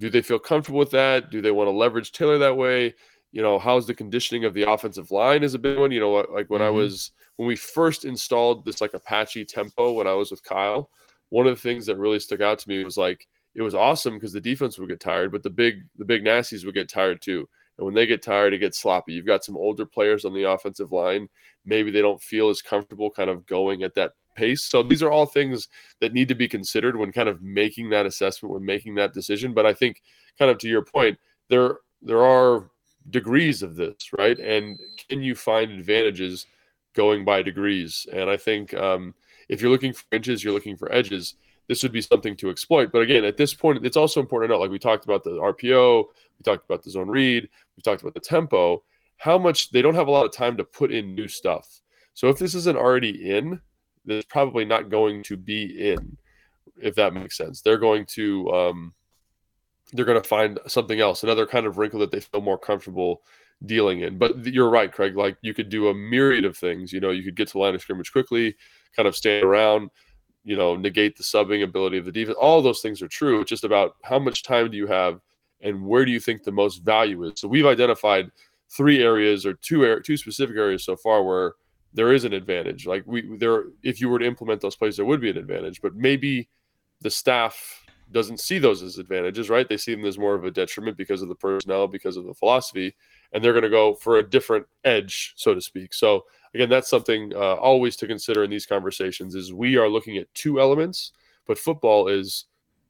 do 0.00 0.10
they 0.10 0.22
feel 0.22 0.40
comfortable 0.40 0.80
with 0.80 0.90
that? 0.90 1.30
Do 1.30 1.40
they 1.40 1.52
want 1.52 1.68
to 1.68 1.72
leverage 1.72 2.10
Taylor 2.10 2.38
that 2.38 2.56
way? 2.56 2.94
You 3.32 3.42
know, 3.42 3.58
how's 3.58 3.86
the 3.86 3.94
conditioning 3.94 4.44
of 4.44 4.54
the 4.54 4.70
offensive 4.70 5.10
line 5.10 5.42
is 5.42 5.54
a 5.54 5.58
big 5.58 5.78
one. 5.78 5.90
You 5.90 6.00
know, 6.00 6.12
like 6.12 6.48
when 6.48 6.60
mm-hmm. 6.60 6.62
I 6.62 6.70
was 6.70 7.12
when 7.36 7.46
we 7.46 7.56
first 7.56 8.04
installed 8.04 8.64
this 8.64 8.80
like 8.80 8.94
Apache 8.94 9.44
tempo 9.44 9.92
when 9.92 10.06
I 10.06 10.14
was 10.14 10.30
with 10.30 10.42
Kyle, 10.42 10.90
one 11.28 11.46
of 11.46 11.54
the 11.54 11.60
things 11.60 11.86
that 11.86 11.98
really 11.98 12.20
stuck 12.20 12.40
out 12.40 12.58
to 12.60 12.68
me 12.68 12.82
was 12.84 12.96
like 12.96 13.26
it 13.54 13.62
was 13.62 13.74
awesome 13.74 14.14
because 14.14 14.32
the 14.32 14.40
defense 14.40 14.78
would 14.78 14.88
get 14.88 15.00
tired, 15.00 15.32
but 15.32 15.42
the 15.42 15.50
big 15.50 15.82
the 15.96 16.04
big 16.04 16.24
nasties 16.24 16.64
would 16.64 16.74
get 16.74 16.88
tired 16.88 17.20
too. 17.20 17.48
And 17.78 17.84
when 17.84 17.94
they 17.94 18.06
get 18.06 18.22
tired, 18.22 18.54
it 18.54 18.58
gets 18.58 18.78
sloppy. 18.78 19.12
You've 19.12 19.26
got 19.26 19.44
some 19.44 19.56
older 19.56 19.86
players 19.86 20.24
on 20.24 20.34
the 20.34 20.50
offensive 20.50 20.90
line. 20.90 21.28
Maybe 21.64 21.90
they 21.90 22.02
don't 22.02 22.20
feel 22.20 22.48
as 22.48 22.60
comfortable 22.60 23.10
kind 23.10 23.30
of 23.30 23.46
going 23.46 23.84
at 23.84 23.94
that 23.94 24.12
pace. 24.34 24.64
So 24.64 24.82
these 24.82 25.02
are 25.02 25.10
all 25.10 25.26
things 25.26 25.68
that 26.00 26.12
need 26.12 26.28
to 26.28 26.34
be 26.34 26.48
considered 26.48 26.96
when 26.96 27.12
kind 27.12 27.28
of 27.28 27.40
making 27.40 27.90
that 27.90 28.06
assessment, 28.06 28.52
when 28.52 28.64
making 28.64 28.96
that 28.96 29.14
decision. 29.14 29.54
But 29.54 29.66
I 29.66 29.74
think, 29.74 30.02
kind 30.38 30.50
of 30.50 30.58
to 30.58 30.68
your 30.68 30.84
point, 30.84 31.18
there 31.48 31.78
there 32.02 32.24
are 32.24 32.70
degrees 33.10 33.62
of 33.62 33.76
this, 33.76 34.10
right? 34.16 34.38
And 34.38 34.78
can 35.08 35.22
you 35.22 35.34
find 35.34 35.70
advantages 35.70 36.46
going 36.94 37.24
by 37.24 37.42
degrees? 37.42 38.06
And 38.12 38.28
I 38.28 38.36
think 38.36 38.74
um, 38.74 39.14
if 39.48 39.60
you're 39.60 39.70
looking 39.70 39.92
for 39.92 40.04
inches, 40.12 40.42
you're 40.42 40.52
looking 40.52 40.76
for 40.76 40.92
edges. 40.92 41.34
This 41.68 41.82
would 41.82 41.92
be 41.92 42.00
something 42.00 42.36
to 42.36 42.50
exploit. 42.50 42.92
But 42.92 43.02
again, 43.02 43.24
at 43.24 43.36
this 43.36 43.54
point, 43.54 43.84
it's 43.84 43.96
also 43.96 44.20
important 44.20 44.50
to 44.50 44.54
note, 44.54 44.60
like 44.60 44.70
we 44.70 44.78
talked 44.78 45.04
about 45.04 45.24
the 45.24 45.32
RPO, 45.32 46.04
we 46.38 46.42
talked 46.42 46.64
about 46.64 46.82
the 46.82 46.90
zone 46.90 47.08
read, 47.08 47.48
we 47.76 47.82
talked 47.82 48.02
about 48.02 48.14
the 48.14 48.20
tempo, 48.20 48.82
how 49.18 49.36
much 49.36 49.70
they 49.70 49.82
don't 49.82 49.94
have 49.94 50.08
a 50.08 50.10
lot 50.10 50.24
of 50.24 50.32
time 50.32 50.56
to 50.56 50.64
put 50.64 50.92
in 50.92 51.14
new 51.14 51.28
stuff. 51.28 51.80
So 52.14 52.28
if 52.28 52.38
this 52.38 52.54
isn't 52.54 52.78
already 52.78 53.30
in, 53.30 53.60
that's 54.04 54.24
probably 54.26 54.64
not 54.64 54.88
going 54.88 55.22
to 55.24 55.36
be 55.36 55.90
in, 55.90 56.16
if 56.80 56.94
that 56.94 57.12
makes 57.12 57.36
sense. 57.36 57.60
They're 57.60 57.78
going 57.78 58.06
to 58.06 58.50
um, 58.50 58.94
they're 59.92 60.04
going 60.04 60.20
to 60.20 60.28
find 60.28 60.58
something 60.66 61.00
else, 61.00 61.22
another 61.22 61.46
kind 61.46 61.66
of 61.66 61.78
wrinkle 61.78 62.00
that 62.00 62.10
they 62.10 62.20
feel 62.20 62.40
more 62.40 62.58
comfortable 62.58 63.22
dealing 63.64 64.00
in. 64.00 64.18
But 64.18 64.46
you're 64.46 64.70
right, 64.70 64.92
Craig. 64.92 65.16
Like 65.16 65.36
you 65.42 65.54
could 65.54 65.68
do 65.68 65.88
a 65.88 65.94
myriad 65.94 66.44
of 66.44 66.56
things. 66.56 66.92
You 66.92 67.00
know, 67.00 67.10
you 67.10 67.22
could 67.22 67.36
get 67.36 67.48
to 67.48 67.58
line 67.58 67.74
of 67.74 67.80
scrimmage 67.80 68.12
quickly, 68.12 68.54
kind 68.94 69.08
of 69.08 69.16
stand 69.16 69.44
around, 69.44 69.90
you 70.44 70.56
know, 70.56 70.76
negate 70.76 71.16
the 71.16 71.24
subbing 71.24 71.62
ability 71.62 71.98
of 71.98 72.04
the 72.04 72.12
defense. 72.12 72.36
All 72.40 72.62
those 72.62 72.80
things 72.80 73.02
are 73.02 73.08
true. 73.08 73.40
It's 73.40 73.50
just 73.50 73.64
about 73.64 73.96
how 74.02 74.18
much 74.18 74.42
time 74.42 74.70
do 74.70 74.76
you 74.76 74.86
have 74.86 75.20
and 75.60 75.84
where 75.84 76.04
do 76.04 76.12
you 76.12 76.20
think 76.20 76.42
the 76.42 76.52
most 76.52 76.78
value 76.78 77.24
is. 77.24 77.40
So 77.40 77.48
we've 77.48 77.66
identified 77.66 78.30
three 78.70 79.02
areas 79.02 79.46
or 79.46 79.54
two 79.54 80.00
two 80.04 80.16
specific 80.16 80.56
areas 80.56 80.84
so 80.84 80.96
far 80.96 81.24
where 81.24 81.54
there 81.94 82.12
is 82.12 82.24
an 82.24 82.34
advantage. 82.34 82.86
Like 82.86 83.02
we 83.06 83.36
there, 83.38 83.64
if 83.82 84.00
you 84.00 84.08
were 84.08 84.18
to 84.18 84.26
implement 84.26 84.60
those 84.60 84.76
plays, 84.76 84.96
there 84.96 85.06
would 85.06 85.20
be 85.20 85.30
an 85.30 85.38
advantage. 85.38 85.80
But 85.80 85.96
maybe 85.96 86.48
the 87.00 87.10
staff 87.10 87.77
doesn't 88.12 88.40
see 88.40 88.58
those 88.58 88.82
as 88.82 88.98
advantages, 88.98 89.50
right? 89.50 89.68
They 89.68 89.76
see 89.76 89.94
them 89.94 90.04
as 90.04 90.18
more 90.18 90.34
of 90.34 90.44
a 90.44 90.50
detriment 90.50 90.96
because 90.96 91.22
of 91.22 91.28
the 91.28 91.34
personnel, 91.34 91.86
because 91.86 92.16
of 92.16 92.24
the 92.24 92.34
philosophy, 92.34 92.94
and 93.32 93.42
they're 93.42 93.52
going 93.52 93.62
to 93.64 93.70
go 93.70 93.94
for 93.94 94.18
a 94.18 94.28
different 94.28 94.66
edge, 94.84 95.34
so 95.36 95.54
to 95.54 95.60
speak. 95.60 95.92
So 95.92 96.24
again, 96.54 96.68
that's 96.68 96.88
something 96.88 97.32
uh, 97.34 97.54
always 97.54 97.96
to 97.96 98.06
consider 98.06 98.44
in 98.44 98.50
these 98.50 98.66
conversations. 98.66 99.34
Is 99.34 99.52
we 99.52 99.76
are 99.76 99.88
looking 99.88 100.16
at 100.16 100.32
two 100.34 100.60
elements, 100.60 101.12
but 101.46 101.58
football 101.58 102.08
is 102.08 102.46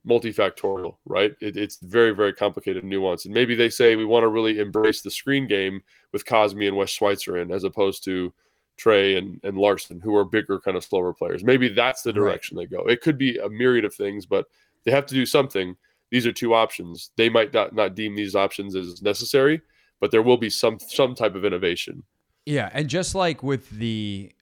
multifactorial, 0.07 0.97
right? 1.05 1.33
It, 1.41 1.57
it's 1.57 1.79
very, 1.83 2.13
very 2.15 2.33
complicated 2.33 2.83
and 2.83 2.93
nuanced. 2.93 3.27
And 3.27 3.35
maybe 3.35 3.55
they 3.55 3.69
say 3.69 3.97
we 3.97 4.05
want 4.05 4.23
to 4.23 4.29
really 4.29 4.59
embrace 4.59 5.03
the 5.03 5.11
screen 5.11 5.47
game 5.47 5.83
with 6.13 6.25
Cosmi 6.25 6.69
and 6.69 6.77
Wes 6.77 6.91
Schweitzer 6.91 7.39
in, 7.39 7.51
as 7.51 7.65
opposed 7.65 8.05
to 8.05 8.33
Trey 8.77 9.17
and, 9.17 9.41
and 9.43 9.59
Larsen, 9.59 10.01
who 10.01 10.15
are 10.17 10.25
bigger, 10.25 10.61
kind 10.61 10.77
of 10.77 10.85
slower 10.85 11.13
players. 11.13 11.45
Maybe 11.45 11.69
that's 11.69 12.03
the 12.03 12.13
direction 12.13 12.57
right. 12.57 12.71
they 12.71 12.77
go. 12.77 12.85
It 12.85 13.01
could 13.01 13.19
be 13.19 13.37
a 13.39 13.49
myriad 13.49 13.85
of 13.85 13.95
things, 13.95 14.25
but 14.25 14.47
they 14.85 14.91
have 14.91 15.07
to 15.07 15.15
do 15.15 15.27
something. 15.27 15.77
These 16.11 16.27
are 16.27 16.33
two 16.33 16.55
options. 16.55 17.11
They 17.17 17.29
might 17.29 17.53
not, 17.53 17.75
not 17.75 17.95
deem 17.95 18.15
these 18.15 18.35
options 18.35 18.75
as 18.75 19.03
necessary, 19.03 19.61
but 20.01 20.11
there 20.11 20.23
will 20.23 20.39
be 20.39 20.51
some 20.51 20.79
some 20.79 21.15
type 21.15 21.35
of 21.35 21.45
innovation. 21.45 22.03
Yeah, 22.47 22.71
and 22.73 22.89
just 22.89 23.15
like 23.15 23.43
with 23.43 23.69
the 23.71 24.33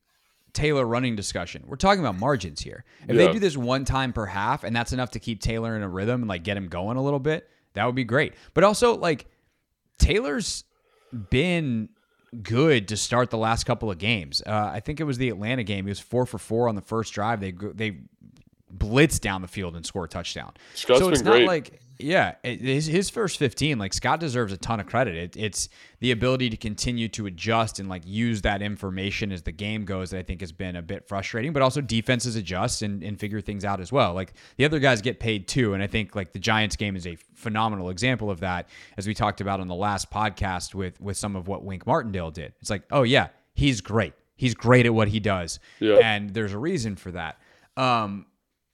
Taylor 0.53 0.87
running 0.87 1.17
discussion, 1.17 1.65
we're 1.67 1.77
talking 1.77 2.01
about 2.01 2.19
margins 2.19 2.61
here. 2.61 2.85
If 3.09 3.17
yeah. 3.17 3.27
they 3.27 3.33
do 3.33 3.41
this 3.41 3.57
one 3.57 3.85
time 3.85 4.13
per 4.13 4.27
half, 4.27 4.63
and 4.63 4.75
that's 4.75 4.93
enough 4.93 5.11
to 5.13 5.19
keep 5.19 5.41
Taylor 5.41 5.77
in 5.77 5.83
a 5.83 5.89
rhythm 5.89 6.23
and 6.23 6.29
like 6.29 6.45
get 6.45 6.57
him 6.57 6.69
going 6.69 6.97
a 6.97 7.03
little 7.03 7.19
bit, 7.19 7.49
that 7.75 7.85
would 7.85 7.97
be 7.97 8.05
great. 8.05 8.35
But 8.55 8.63
also, 8.63 8.97
like 8.97 9.27
Taylor's 9.99 10.65
been 11.31 11.89
good 12.43 12.89
to 12.89 12.97
start 12.97 13.31
the 13.31 13.39
last 13.39 13.65
couple 13.65 13.91
of 13.91 13.99
games. 13.99 14.43
Uh, 14.45 14.71
I 14.73 14.81
think 14.81 15.01
it 15.01 15.05
was 15.05 15.19
the 15.19 15.29
Atlanta 15.29 15.65
game. 15.65 15.87
He 15.87 15.91
was 15.91 16.01
four 16.01 16.27
for 16.27 16.39
four 16.39 16.69
on 16.69 16.75
the 16.75 16.83
first 16.83 17.13
drive. 17.13 17.41
They 17.41 17.53
they 17.53 17.99
blitz 18.79 19.19
down 19.19 19.43
the 19.43 19.49
field 19.49 19.77
and 19.77 19.85
score 19.85 20.05
a 20.05 20.09
touchdown. 20.09 20.53
Scott's 20.75 21.01
so 21.01 21.09
it's 21.09 21.23
not 21.23 21.33
great. 21.33 21.47
like 21.47 21.81
yeah, 21.99 22.35
it, 22.43 22.61
his 22.61 22.87
his 22.87 23.11
first 23.11 23.39
15 23.39 23.79
like 23.79 23.95
Scott 23.95 24.21
deserves 24.21 24.53
a 24.53 24.57
ton 24.57 24.81
of 24.81 24.87
credit. 24.87 25.17
It, 25.17 25.37
it's 25.37 25.69
the 26.01 26.11
ability 26.11 26.51
to 26.51 26.57
continue 26.57 27.09
to 27.09 27.27
adjust 27.27 27.79
and 27.79 27.89
like 27.89 28.03
use 28.05 28.43
that 28.43 28.61
information 28.61 29.33
as 29.33 29.43
the 29.43 29.53
game 29.53 29.85
goes 29.85 30.11
that 30.11 30.19
I 30.19 30.23
think 30.23 30.41
has 30.41 30.53
been 30.53 30.77
a 30.77 30.83
bit 30.83 31.09
frustrating, 31.09 31.53
but 31.53 31.63
also 31.63 31.81
defenses 31.81 32.37
adjust 32.37 32.83
and, 32.83 33.03
and 33.03 33.19
figure 33.19 33.41
things 33.41 33.65
out 33.65 33.81
as 33.81 33.91
well. 33.93 34.13
Like 34.13 34.35
the 34.57 34.65
other 34.65 34.79
guys 34.79 35.01
get 35.01 35.21
paid 35.21 35.49
too, 35.49 35.75
and 35.75 35.83
I 35.83 35.87
think 35.87 36.15
like 36.15 36.33
the 36.33 36.39
Giants 36.39 36.77
game 36.77 36.97
is 36.97 37.07
a 37.07 37.17
phenomenal 37.35 37.91
example 37.91 38.31
of 38.31 38.41
that 38.41 38.69
as 38.97 39.07
we 39.07 39.15
talked 39.15 39.41
about 39.41 39.61
on 39.61 39.69
the 39.69 39.75
last 39.75 40.11
podcast 40.11 40.75
with 40.75 41.01
with 41.01 41.17
some 41.17 41.37
of 41.37 41.49
what 41.49 41.65
Wink 41.65 41.87
Martindale 41.87 42.31
did. 42.31 42.53
It's 42.61 42.71
like, 42.71 42.83
"Oh 42.91 43.03
yeah, 43.05 43.29
he's 43.55 43.81
great. 43.81 44.13
He's 44.37 44.55
great 44.55 44.85
at 44.85 44.93
what 44.93 45.09
he 45.09 45.21
does." 45.21 45.61
Yeah. 45.81 45.97
And 45.97 46.35
there's 46.35 46.53
a 46.53 46.59
reason 46.59 46.97
for 46.97 47.13
that. 47.13 47.39
Um, 47.77 48.27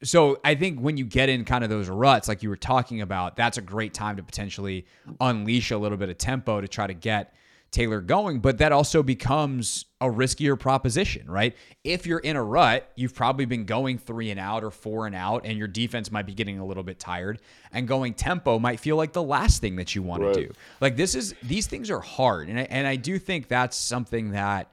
so 0.02 0.40
I 0.44 0.54
think 0.54 0.80
when 0.80 0.96
you 0.96 1.04
get 1.04 1.28
in 1.28 1.44
kind 1.44 1.62
of 1.64 1.70
those 1.70 1.88
ruts, 1.88 2.28
like 2.28 2.42
you 2.42 2.48
were 2.48 2.56
talking 2.56 3.00
about, 3.00 3.36
that's 3.36 3.58
a 3.58 3.62
great 3.62 3.94
time 3.94 4.16
to 4.16 4.22
potentially 4.22 4.86
unleash 5.20 5.70
a 5.70 5.78
little 5.78 5.98
bit 5.98 6.08
of 6.08 6.18
tempo 6.18 6.60
to 6.60 6.68
try 6.68 6.86
to 6.86 6.94
get 6.94 7.34
Taylor 7.70 8.00
going. 8.00 8.40
But 8.40 8.58
that 8.58 8.72
also 8.72 9.02
becomes 9.02 9.86
a 10.00 10.06
riskier 10.06 10.58
proposition, 10.58 11.30
right? 11.30 11.56
If 11.84 12.06
you're 12.06 12.18
in 12.18 12.36
a 12.36 12.42
rut, 12.42 12.90
you've 12.96 13.14
probably 13.14 13.46
been 13.46 13.64
going 13.64 13.98
three 13.98 14.30
and 14.30 14.38
out 14.38 14.62
or 14.62 14.70
four 14.70 15.06
and 15.06 15.14
out, 15.14 15.46
and 15.46 15.56
your 15.56 15.68
defense 15.68 16.10
might 16.12 16.26
be 16.26 16.34
getting 16.34 16.58
a 16.58 16.66
little 16.66 16.82
bit 16.82 16.98
tired. 16.98 17.40
And 17.72 17.88
going 17.88 18.14
tempo 18.14 18.58
might 18.58 18.80
feel 18.80 18.96
like 18.96 19.12
the 19.12 19.22
last 19.22 19.60
thing 19.60 19.76
that 19.76 19.94
you 19.94 20.02
want 20.02 20.22
right. 20.22 20.34
to 20.34 20.46
do. 20.46 20.52
Like 20.80 20.96
this 20.96 21.14
is 21.14 21.34
these 21.42 21.66
things 21.66 21.90
are 21.90 22.00
hard, 22.00 22.48
and 22.48 22.58
I, 22.58 22.62
and 22.64 22.86
I 22.86 22.96
do 22.96 23.18
think 23.18 23.48
that's 23.48 23.76
something 23.76 24.32
that 24.32 24.70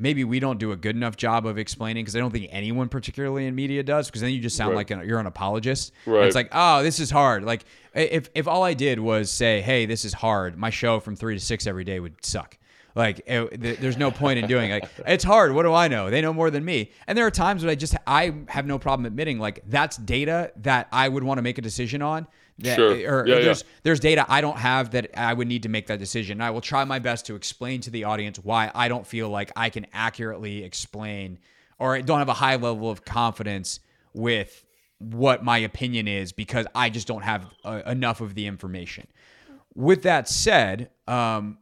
maybe 0.00 0.24
we 0.24 0.40
don't 0.40 0.58
do 0.58 0.72
a 0.72 0.76
good 0.76 0.96
enough 0.96 1.16
job 1.16 1.46
of 1.46 1.58
explaining 1.58 2.02
because 2.02 2.16
I 2.16 2.18
don't 2.18 2.32
think 2.32 2.48
anyone 2.50 2.88
particularly 2.88 3.46
in 3.46 3.54
media 3.54 3.82
does 3.82 4.08
because 4.08 4.22
then 4.22 4.32
you 4.32 4.40
just 4.40 4.56
sound 4.56 4.70
right. 4.70 4.76
like 4.76 4.90
an, 4.90 5.06
you're 5.06 5.20
an 5.20 5.26
apologist. 5.26 5.92
Right. 6.06 6.26
It's 6.26 6.34
like, 6.34 6.48
oh, 6.52 6.82
this 6.82 6.98
is 6.98 7.10
hard. 7.10 7.44
Like 7.44 7.64
if 7.94 8.30
if 8.34 8.48
all 8.48 8.64
I 8.64 8.74
did 8.74 8.98
was 8.98 9.30
say, 9.30 9.60
hey, 9.60 9.86
this 9.86 10.04
is 10.04 10.14
hard, 10.14 10.56
my 10.56 10.70
show 10.70 10.98
from 10.98 11.14
three 11.14 11.34
to 11.34 11.40
six 11.40 11.66
every 11.66 11.84
day 11.84 12.00
would 12.00 12.24
suck. 12.24 12.56
Like 12.96 13.20
it, 13.26 13.80
there's 13.80 13.96
no 13.96 14.10
point 14.10 14.40
in 14.40 14.48
doing 14.48 14.70
it. 14.70 14.82
like 14.82 14.90
it's 15.06 15.22
hard. 15.22 15.52
What 15.54 15.62
do 15.62 15.72
I 15.72 15.86
know? 15.86 16.10
They 16.10 16.20
know 16.20 16.32
more 16.32 16.50
than 16.50 16.64
me. 16.64 16.90
And 17.06 17.16
there 17.16 17.26
are 17.26 17.30
times 17.30 17.62
when 17.62 17.70
I 17.70 17.74
just 17.74 17.94
I 18.06 18.34
have 18.48 18.66
no 18.66 18.78
problem 18.78 19.06
admitting 19.06 19.38
like 19.38 19.62
that's 19.68 19.96
data 19.96 20.52
that 20.56 20.88
I 20.90 21.08
would 21.08 21.22
want 21.22 21.38
to 21.38 21.42
make 21.42 21.58
a 21.58 21.62
decision 21.62 22.02
on 22.02 22.26
that, 22.60 22.76
sure. 22.76 22.92
Or, 22.92 23.26
yeah, 23.26 23.40
there's 23.40 23.62
yeah. 23.62 23.68
there's 23.82 24.00
data 24.00 24.24
I 24.28 24.40
don't 24.40 24.58
have 24.58 24.90
that 24.92 25.10
I 25.16 25.32
would 25.32 25.48
need 25.48 25.62
to 25.64 25.68
make 25.68 25.86
that 25.88 25.98
decision. 25.98 26.34
And 26.34 26.42
I 26.42 26.50
will 26.50 26.60
try 26.60 26.84
my 26.84 26.98
best 26.98 27.26
to 27.26 27.34
explain 27.34 27.80
to 27.82 27.90
the 27.90 28.04
audience 28.04 28.38
why 28.38 28.70
I 28.74 28.88
don't 28.88 29.06
feel 29.06 29.28
like 29.28 29.52
I 29.56 29.70
can 29.70 29.86
accurately 29.92 30.64
explain 30.64 31.38
or 31.78 31.96
I 31.96 32.02
don't 32.02 32.18
have 32.18 32.28
a 32.28 32.34
high 32.34 32.56
level 32.56 32.90
of 32.90 33.04
confidence 33.04 33.80
with 34.12 34.64
what 34.98 35.42
my 35.42 35.58
opinion 35.58 36.06
is 36.06 36.30
because 36.30 36.66
I 36.74 36.90
just 36.90 37.08
don't 37.08 37.22
have 37.22 37.46
uh, 37.64 37.82
enough 37.86 38.20
of 38.20 38.34
the 38.34 38.46
information. 38.46 39.06
With 39.74 40.02
that 40.02 40.28
said, 40.28 40.90
um, 41.08 41.58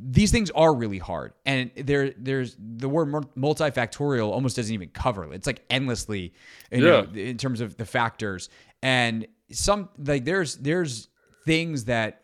these 0.00 0.30
things 0.30 0.50
are 0.52 0.72
really 0.72 0.98
hard, 0.98 1.32
and 1.44 1.72
there 1.74 2.12
there's 2.16 2.56
the 2.58 2.88
word 2.88 3.08
multifactorial 3.36 4.30
almost 4.30 4.54
doesn't 4.54 4.72
even 4.72 4.90
cover 4.90 5.24
it. 5.24 5.34
It's 5.34 5.46
like 5.46 5.64
endlessly, 5.68 6.34
you 6.70 6.84
yeah. 6.84 7.00
know, 7.00 7.08
in 7.14 7.36
terms 7.36 7.60
of 7.60 7.76
the 7.76 7.84
factors. 7.84 8.48
And 8.80 9.26
some 9.50 9.88
like 9.98 10.24
there's 10.24 10.56
there's 10.56 11.08
things 11.44 11.84
that 11.84 12.22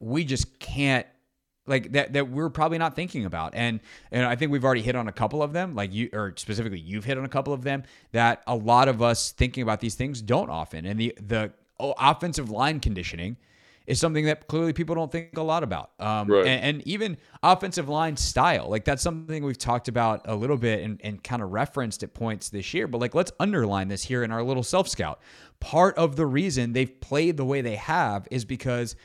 we 0.00 0.24
just 0.24 0.58
can't 0.58 1.06
like 1.66 1.92
that 1.92 2.12
that 2.12 2.28
we're 2.28 2.50
probably 2.50 2.78
not 2.78 2.94
thinking 2.94 3.24
about. 3.24 3.54
And 3.54 3.80
and 4.10 4.26
I 4.26 4.36
think 4.36 4.52
we've 4.52 4.64
already 4.64 4.82
hit 4.82 4.96
on 4.96 5.08
a 5.08 5.12
couple 5.12 5.42
of 5.42 5.52
them 5.52 5.74
like 5.74 5.92
you 5.92 6.10
or 6.12 6.34
specifically 6.36 6.80
you've 6.80 7.04
hit 7.04 7.18
on 7.18 7.24
a 7.24 7.28
couple 7.28 7.52
of 7.52 7.62
them 7.62 7.84
that 8.12 8.42
a 8.46 8.54
lot 8.54 8.88
of 8.88 9.02
us 9.02 9.32
thinking 9.32 9.62
about 9.62 9.80
these 9.80 9.94
things 9.94 10.20
don't 10.20 10.50
often. 10.50 10.84
And 10.84 10.98
the 10.98 11.16
the 11.20 11.52
oh, 11.78 11.94
offensive 11.98 12.50
line 12.50 12.80
conditioning 12.80 13.36
is 13.86 14.00
something 14.00 14.24
that 14.24 14.46
clearly 14.46 14.72
people 14.72 14.94
don't 14.94 15.12
think 15.12 15.36
a 15.36 15.42
lot 15.42 15.62
about. 15.62 15.90
Um, 15.98 16.28
right. 16.28 16.46
and, 16.46 16.76
and, 16.76 16.86
even 16.86 17.18
offensive 17.42 17.88
line 17.88 18.16
style, 18.16 18.68
like 18.68 18.84
that's 18.84 19.02
something 19.02 19.44
we've 19.44 19.58
talked 19.58 19.88
about 19.88 20.22
a 20.24 20.34
little 20.34 20.56
bit 20.56 20.82
and, 20.82 21.00
and 21.04 21.22
kind 21.22 21.42
of 21.42 21.52
referenced 21.52 22.02
at 22.02 22.14
points 22.14 22.48
this 22.48 22.72
year. 22.72 22.86
But 22.86 23.00
like, 23.00 23.14
let's 23.14 23.32
underline 23.38 23.88
this 23.88 24.02
here 24.02 24.22
in 24.22 24.30
our 24.30 24.42
little 24.42 24.62
self 24.62 24.88
scout. 24.88 25.20
Part 25.60 25.96
of 25.96 26.16
the 26.16 26.26
reason 26.26 26.72
they've 26.72 27.00
played 27.00 27.36
the 27.36 27.44
way 27.44 27.60
they 27.60 27.76
have 27.76 28.26
is 28.30 28.44
because 28.44 28.96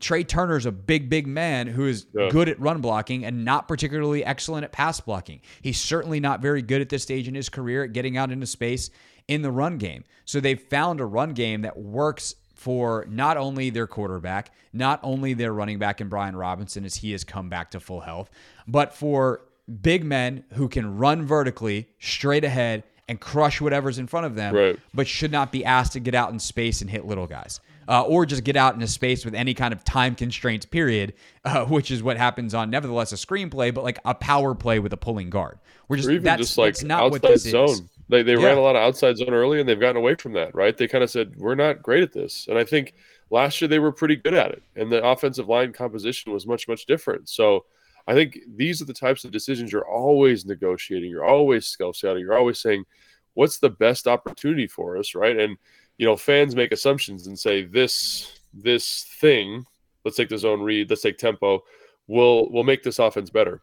Trai 0.00 0.26
Turner's 0.26 0.66
a 0.66 0.72
big, 0.72 1.10
big 1.10 1.26
man 1.26 1.66
who 1.66 1.86
is 1.86 2.06
Yeah. 2.14 2.28
good 2.30 2.48
at 2.48 2.60
run 2.60 2.80
blocking 2.80 3.24
and 3.24 3.44
not 3.44 3.66
particularly 3.66 4.24
excellent 4.24 4.64
at 4.64 4.70
pass 4.70 5.00
blocking. 5.00 5.40
He's 5.60 5.80
certainly 5.80 6.20
not 6.20 6.40
very 6.40 6.62
good 6.62 6.80
at 6.80 6.88
this 6.88 7.02
stage 7.02 7.26
in 7.26 7.34
his 7.34 7.48
career 7.48 7.84
at 7.84 7.92
getting 7.92 8.16
out 8.16 8.30
into 8.30 8.46
space 8.46 8.90
in 9.26 9.42
the 9.42 9.50
run 9.50 9.78
game. 9.78 10.04
So 10.24 10.40
they've 10.40 10.60
found 10.60 11.00
a 11.00 11.06
run 11.06 11.34
game 11.34 11.62
that 11.62 11.76
works 11.76 12.36
for 12.58 13.06
not 13.08 13.36
only 13.36 13.70
their 13.70 13.86
quarterback, 13.86 14.50
not 14.72 14.98
only 15.04 15.32
their 15.32 15.52
running 15.52 15.78
back 15.78 16.00
in 16.00 16.08
Brian 16.08 16.34
Robinson 16.34 16.84
as 16.84 16.96
he 16.96 17.12
has 17.12 17.22
come 17.22 17.48
back 17.48 17.70
to 17.70 17.78
full 17.80 18.00
health, 18.00 18.30
but 18.66 18.92
for 18.92 19.42
big 19.80 20.04
men 20.04 20.42
who 20.54 20.68
can 20.68 20.98
run 20.98 21.24
vertically 21.24 21.88
straight 22.00 22.42
ahead 22.42 22.82
and 23.08 23.20
crush 23.20 23.60
whatever's 23.60 23.98
in 23.98 24.06
front 24.08 24.26
of 24.26 24.34
them, 24.34 24.54
Right. 24.54 24.78
but 24.92 25.06
should 25.06 25.30
not 25.30 25.52
be 25.52 25.64
asked 25.64 25.92
to 25.92 26.00
get 26.00 26.14
out 26.16 26.32
in 26.32 26.38
space 26.40 26.80
and 26.80 26.90
hit 26.90 27.06
little 27.06 27.26
guys. 27.28 27.60
Uh, 27.86 28.02
or 28.02 28.26
just 28.26 28.44
get 28.44 28.54
out 28.56 28.74
in 28.74 28.82
a 28.82 28.86
space 28.86 29.24
with 29.24 29.34
any 29.34 29.54
kind 29.54 29.72
of 29.72 29.82
time 29.82 30.14
constraints, 30.14 30.66
period, 30.66 31.14
uh, 31.46 31.64
which 31.64 31.90
is 31.90 32.02
what 32.02 32.18
happens 32.18 32.52
on 32.52 32.68
nevertheless 32.68 33.12
a 33.12 33.14
screenplay, 33.14 33.72
but 33.72 33.82
like 33.82 33.98
a 34.04 34.14
power 34.14 34.54
play 34.54 34.78
with 34.78 34.92
a 34.92 34.96
pulling 34.98 35.30
guard. 35.30 35.58
We're 35.88 35.96
just 35.96 36.08
or 36.08 36.12
even 36.12 36.24
that's, 36.24 36.42
just 36.42 36.58
like 36.58 36.74
that's 36.74 36.82
not 36.82 37.10
what 37.10 37.22
this 37.22 37.44
zone. 37.44 37.68
is. 37.70 37.82
They 38.08 38.22
they 38.22 38.36
Yeah. 38.36 38.46
ran 38.46 38.58
a 38.58 38.62
lot 38.62 38.76
of 38.76 38.82
outside 38.82 39.16
zone 39.18 39.34
early, 39.34 39.60
and 39.60 39.68
they've 39.68 39.78
gotten 39.78 39.96
away 39.96 40.14
from 40.14 40.32
that. 40.34 40.54
Right? 40.54 40.76
They 40.76 40.88
kind 40.88 41.04
of 41.04 41.10
said 41.10 41.36
we're 41.36 41.54
not 41.54 41.82
great 41.82 42.02
at 42.02 42.12
this, 42.12 42.46
and 42.48 42.58
I 42.58 42.64
think 42.64 42.94
last 43.30 43.60
year 43.60 43.68
they 43.68 43.78
were 43.78 43.92
pretty 43.92 44.16
good 44.16 44.34
at 44.34 44.52
it, 44.52 44.62
and 44.76 44.90
the 44.90 45.04
offensive 45.06 45.48
line 45.48 45.72
composition 45.72 46.32
was 46.32 46.46
much 46.46 46.68
much 46.68 46.86
different. 46.86 47.28
So. 47.28 47.64
I 48.06 48.14
think 48.14 48.38
these 48.56 48.80
are 48.80 48.86
the 48.86 48.94
types 48.94 49.24
of 49.26 49.32
decisions 49.32 49.70
you're 49.70 49.86
always 49.86 50.46
negotiating. 50.46 51.10
You're 51.10 51.26
always 51.26 51.66
scout 51.66 51.94
scouting. 51.94 52.22
You're 52.22 52.38
always 52.38 52.58
saying, 52.58 52.86
"What's 53.34 53.58
the 53.58 53.68
best 53.68 54.08
opportunity 54.08 54.66
for 54.66 54.96
us?" 54.96 55.14
Right? 55.14 55.36
And 55.38 55.58
you 55.98 56.06
know, 56.06 56.16
fans 56.16 56.56
make 56.56 56.72
assumptions 56.72 57.26
and 57.26 57.38
say 57.38 57.64
this 57.66 58.40
this 58.54 59.04
thing. 59.20 59.66
Let's 60.06 60.16
take 60.16 60.30
the 60.30 60.38
zone 60.38 60.62
read. 60.62 60.88
Let's 60.88 61.02
take 61.02 61.18
tempo. 61.18 61.62
Will 62.06 62.50
will 62.50 62.64
make 62.64 62.82
this 62.82 62.98
offense 62.98 63.28
better. 63.28 63.60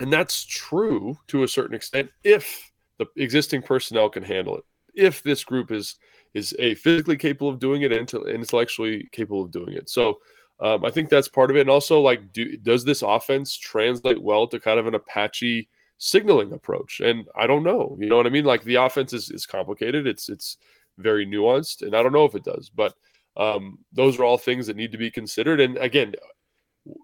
And 0.00 0.12
that's 0.12 0.44
true 0.44 1.16
to 1.28 1.44
a 1.44 1.48
certain 1.48 1.76
extent 1.76 2.10
if 2.24 2.72
the 2.98 3.06
existing 3.16 3.62
personnel 3.62 4.08
can 4.08 4.22
handle 4.22 4.56
it. 4.56 4.64
If 4.94 5.22
this 5.22 5.44
group 5.44 5.70
is 5.70 5.96
is 6.34 6.54
a 6.58 6.74
physically 6.74 7.16
capable 7.16 7.48
of 7.48 7.60
doing 7.60 7.82
it 7.82 7.92
and 7.92 8.12
intellectually 8.28 9.08
capable 9.12 9.42
of 9.42 9.52
doing 9.52 9.74
it. 9.74 9.88
So 9.88 10.18
um, 10.60 10.84
I 10.84 10.90
think 10.90 11.08
that's 11.08 11.28
part 11.28 11.50
of 11.50 11.56
it. 11.56 11.62
And 11.62 11.70
also, 11.70 12.00
like, 12.00 12.32
do, 12.32 12.56
does 12.56 12.84
this 12.84 13.02
offense 13.02 13.56
translate 13.56 14.22
well 14.22 14.46
to 14.48 14.60
kind 14.60 14.78
of 14.78 14.86
an 14.86 14.94
Apache 14.94 15.68
signaling 15.98 16.52
approach? 16.52 17.00
And 17.00 17.26
I 17.36 17.46
don't 17.46 17.64
know. 17.64 17.96
You 18.00 18.08
know 18.08 18.16
what 18.16 18.26
I 18.26 18.30
mean? 18.30 18.44
Like 18.44 18.62
the 18.64 18.76
offense 18.76 19.12
is, 19.12 19.30
is 19.30 19.46
complicated. 19.46 20.06
It's 20.06 20.28
it's 20.28 20.58
very 20.98 21.26
nuanced, 21.26 21.82
and 21.82 21.94
I 21.94 22.02
don't 22.02 22.12
know 22.12 22.24
if 22.24 22.34
it 22.34 22.44
does. 22.44 22.70
But 22.70 22.94
um, 23.36 23.78
those 23.92 24.18
are 24.18 24.24
all 24.24 24.38
things 24.38 24.66
that 24.66 24.76
need 24.76 24.92
to 24.92 24.98
be 24.98 25.10
considered. 25.10 25.60
And 25.60 25.76
again, 25.78 26.14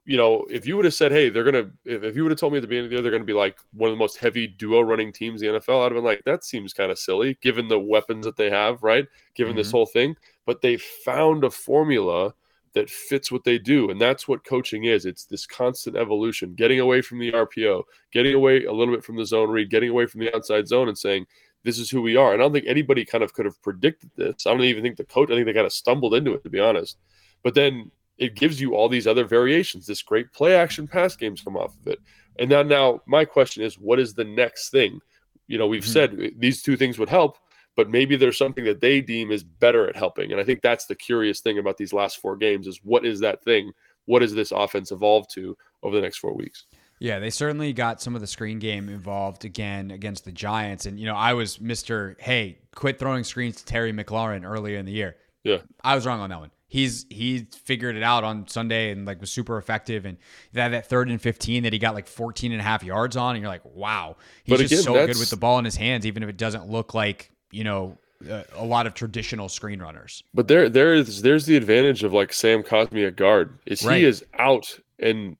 you 0.04 0.16
know, 0.16 0.44
if 0.50 0.66
you 0.66 0.76
would 0.76 0.84
have 0.84 0.94
said, 0.94 1.10
"Hey, 1.10 1.30
they're 1.30 1.44
gonna," 1.44 1.70
if, 1.84 2.02
if 2.02 2.16
you 2.16 2.22
would 2.22 2.32
have 2.32 2.38
told 2.38 2.52
me 2.52 2.58
at 2.58 2.62
the 2.62 2.68
beginning 2.68 2.86
of 2.86 2.90
the 2.90 2.96
year 2.96 3.02
they're 3.02 3.12
gonna 3.12 3.24
be 3.24 3.32
like 3.32 3.58
one 3.72 3.88
of 3.88 3.94
the 3.94 3.98
most 3.98 4.18
heavy 4.18 4.46
duo 4.46 4.80
running 4.82 5.12
teams 5.12 5.40
in 5.40 5.52
the 5.52 5.60
NFL, 5.60 5.80
I'd 5.80 5.84
have 5.84 5.94
been 5.94 6.04
like, 6.04 6.22
"That 6.24 6.44
seems 6.44 6.74
kind 6.74 6.90
of 6.90 6.98
silly, 6.98 7.38
given 7.40 7.68
the 7.68 7.80
weapons 7.80 8.26
that 8.26 8.36
they 8.36 8.50
have, 8.50 8.82
right? 8.82 9.06
Given 9.34 9.56
this 9.56 9.68
mm-hmm. 9.68 9.76
whole 9.76 9.86
thing." 9.86 10.16
But 10.44 10.60
they 10.60 10.76
found 10.76 11.44
a 11.44 11.50
formula 11.50 12.34
that 12.74 12.90
fits 12.90 13.32
what 13.32 13.44
they 13.44 13.58
do, 13.58 13.90
and 13.90 14.00
that's 14.00 14.28
what 14.28 14.44
coaching 14.44 14.84
is. 14.84 15.06
It's 15.06 15.24
this 15.24 15.46
constant 15.46 15.96
evolution, 15.96 16.54
getting 16.54 16.80
away 16.80 17.00
from 17.00 17.18
the 17.18 17.32
RPO, 17.32 17.82
getting 18.12 18.34
away 18.34 18.64
a 18.64 18.72
little 18.72 18.94
bit 18.94 19.02
from 19.02 19.16
the 19.16 19.26
zone 19.26 19.50
read, 19.50 19.70
getting 19.70 19.90
away 19.90 20.06
from 20.06 20.20
the 20.20 20.34
outside 20.34 20.68
zone, 20.68 20.88
and 20.88 20.98
saying, 20.98 21.26
"This 21.64 21.78
is 21.78 21.88
who 21.88 22.02
we 22.02 22.16
are." 22.16 22.34
And 22.34 22.42
I 22.42 22.44
don't 22.44 22.52
think 22.52 22.66
anybody 22.66 23.06
kind 23.06 23.24
of 23.24 23.32
could 23.32 23.46
have 23.46 23.60
predicted 23.62 24.10
this. 24.16 24.46
I 24.46 24.50
don't 24.50 24.60
even 24.62 24.82
think 24.82 24.98
the 24.98 25.04
coach. 25.04 25.30
I 25.30 25.34
think 25.34 25.46
they 25.46 25.54
kind 25.54 25.66
of 25.66 25.72
stumbled 25.72 26.14
into 26.14 26.34
it, 26.34 26.44
to 26.44 26.50
be 26.50 26.60
honest. 26.60 26.98
But 27.42 27.54
then 27.54 27.90
it 28.20 28.36
gives 28.36 28.60
you 28.60 28.74
all 28.74 28.88
these 28.88 29.06
other 29.08 29.24
variations. 29.24 29.86
This 29.86 30.02
great 30.02 30.32
play 30.32 30.54
action 30.54 30.86
pass 30.86 31.16
games 31.16 31.42
come 31.42 31.56
off 31.56 31.74
of 31.80 31.88
it. 31.88 31.98
And 32.38 32.48
now, 32.48 32.62
now 32.62 33.00
my 33.06 33.24
question 33.24 33.64
is, 33.64 33.74
what 33.76 33.98
is 33.98 34.14
the 34.14 34.24
next 34.24 34.70
thing? 34.70 35.00
You 35.48 35.58
know, 35.58 35.66
we've 35.66 35.82
Mhm. 35.82 35.92
said 35.92 36.32
these 36.38 36.62
two 36.62 36.76
things 36.76 36.98
would 36.98 37.08
help, 37.08 37.38
but 37.76 37.90
maybe 37.90 38.14
there's 38.16 38.38
something 38.38 38.64
that 38.64 38.80
they 38.80 39.00
deem 39.00 39.32
is 39.32 39.42
better 39.42 39.88
at 39.88 39.96
helping. 39.96 40.30
And 40.30 40.40
I 40.40 40.44
think 40.44 40.60
that's 40.60 40.86
the 40.86 40.94
curious 40.94 41.40
thing 41.40 41.58
about 41.58 41.76
these 41.78 41.92
last 41.92 42.18
four 42.20 42.36
games 42.36 42.66
is 42.66 42.78
what 42.84 43.04
is 43.04 43.20
that 43.20 43.42
thing? 43.42 43.72
What 44.04 44.20
does 44.20 44.34
this 44.34 44.52
offense 44.52 44.92
evolve 44.92 45.26
to 45.28 45.56
over 45.82 45.96
the 45.96 46.02
next 46.02 46.18
four 46.18 46.34
weeks? 46.34 46.66
Yeah, 46.98 47.18
they 47.18 47.30
certainly 47.30 47.72
got 47.72 48.02
some 48.02 48.14
of 48.14 48.20
the 48.20 48.26
screen 48.26 48.58
game 48.58 48.90
involved 48.90 49.46
again 49.46 49.90
against 49.90 50.26
the 50.26 50.32
Giants. 50.32 50.84
And, 50.84 51.00
you 51.00 51.06
know, 51.06 51.16
I 51.16 51.32
was 51.32 51.56
Mr. 51.56 52.20
Hey, 52.20 52.58
quit 52.74 52.98
throwing 52.98 53.24
screens 53.24 53.56
to 53.56 53.64
Terry 53.64 53.92
McLaurin 53.92 54.44
earlier 54.44 54.78
in 54.78 54.84
the 54.84 54.92
year. 54.92 55.16
Yeah. 55.42 55.62
I 55.82 55.94
was 55.94 56.04
wrong 56.04 56.20
on 56.20 56.28
that 56.28 56.40
one. 56.40 56.50
He's 56.70 57.04
he 57.10 57.48
figured 57.64 57.96
it 57.96 58.04
out 58.04 58.22
on 58.22 58.46
Sunday 58.46 58.92
and 58.92 59.04
like 59.04 59.20
was 59.20 59.30
super 59.30 59.58
effective 59.58 60.04
and 60.04 60.16
that 60.52 60.68
that 60.68 60.86
third 60.86 61.10
and 61.10 61.20
15 61.20 61.64
that 61.64 61.72
he 61.72 61.80
got 61.80 61.94
like 61.94 62.06
14 62.06 62.52
and 62.52 62.60
a 62.60 62.64
half 62.64 62.84
yards 62.84 63.16
on 63.16 63.34
and 63.34 63.42
you're 63.42 63.50
like, 63.50 63.64
wow. 63.64 64.16
He's 64.44 64.70
just 64.70 64.84
so 64.84 64.94
good 64.94 65.18
with 65.18 65.30
the 65.30 65.36
ball 65.36 65.58
in 65.58 65.64
his 65.64 65.74
hands 65.74 66.06
even 66.06 66.22
if 66.22 66.28
it 66.28 66.36
doesn't 66.36 66.68
look 66.68 66.94
like, 66.94 67.32
you 67.50 67.64
know, 67.64 67.98
a, 68.28 68.44
a 68.54 68.64
lot 68.64 68.86
of 68.86 68.94
traditional 68.94 69.48
screen 69.48 69.82
runners. 69.82 70.22
But 70.32 70.46
there, 70.46 70.68
there 70.68 70.94
is 70.94 71.22
there's 71.22 71.44
the 71.44 71.56
advantage 71.56 72.04
of 72.04 72.12
like 72.12 72.32
Sam 72.32 72.62
Cosmi 72.62 73.04
at 73.04 73.16
guard 73.16 73.58
is 73.66 73.84
Right. 73.84 73.98
he 73.98 74.04
is 74.04 74.24
out 74.38 74.78
and 75.00 75.36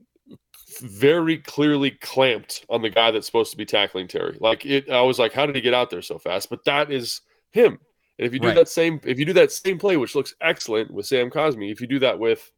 very 0.81 1.39
clearly 1.39 1.93
clamped 1.93 2.65
on 2.69 2.83
the 2.83 2.91
guy 2.91 3.13
that's 3.13 3.27
supposed 3.27 3.53
to 3.53 3.57
be 3.57 3.67
tackling 3.67 4.09
Terry. 4.09 4.37
Like 4.41 4.67
it, 4.67 4.91
I 4.91 5.03
was 5.03 5.21
like, 5.21 5.33
how 5.33 5.47
did 5.47 5.55
he 5.55 5.61
get 5.61 5.75
out 5.75 5.91
there 5.91 6.03
so 6.03 6.19
fast? 6.19 6.51
But 6.51 6.65
that 6.65 6.91
is 6.91 7.21
him. 7.53 7.79
And 8.21 8.27
if 8.27 8.35
you 8.35 8.39
do 8.39 8.49
Right. 8.49 8.55
that 8.57 8.69
same, 8.69 9.01
if 9.03 9.19
you 9.19 9.25
do 9.25 9.33
that 9.33 9.51
same 9.51 9.79
play, 9.79 9.97
which 9.97 10.15
looks 10.15 10.35
excellent 10.43 10.91
with 10.93 11.07
Sam 11.07 11.31
Cosmi, 11.31 11.73
if 11.73 11.81
you 11.81 11.87
do 11.87 11.99
that 12.01 12.19
with 12.19 12.53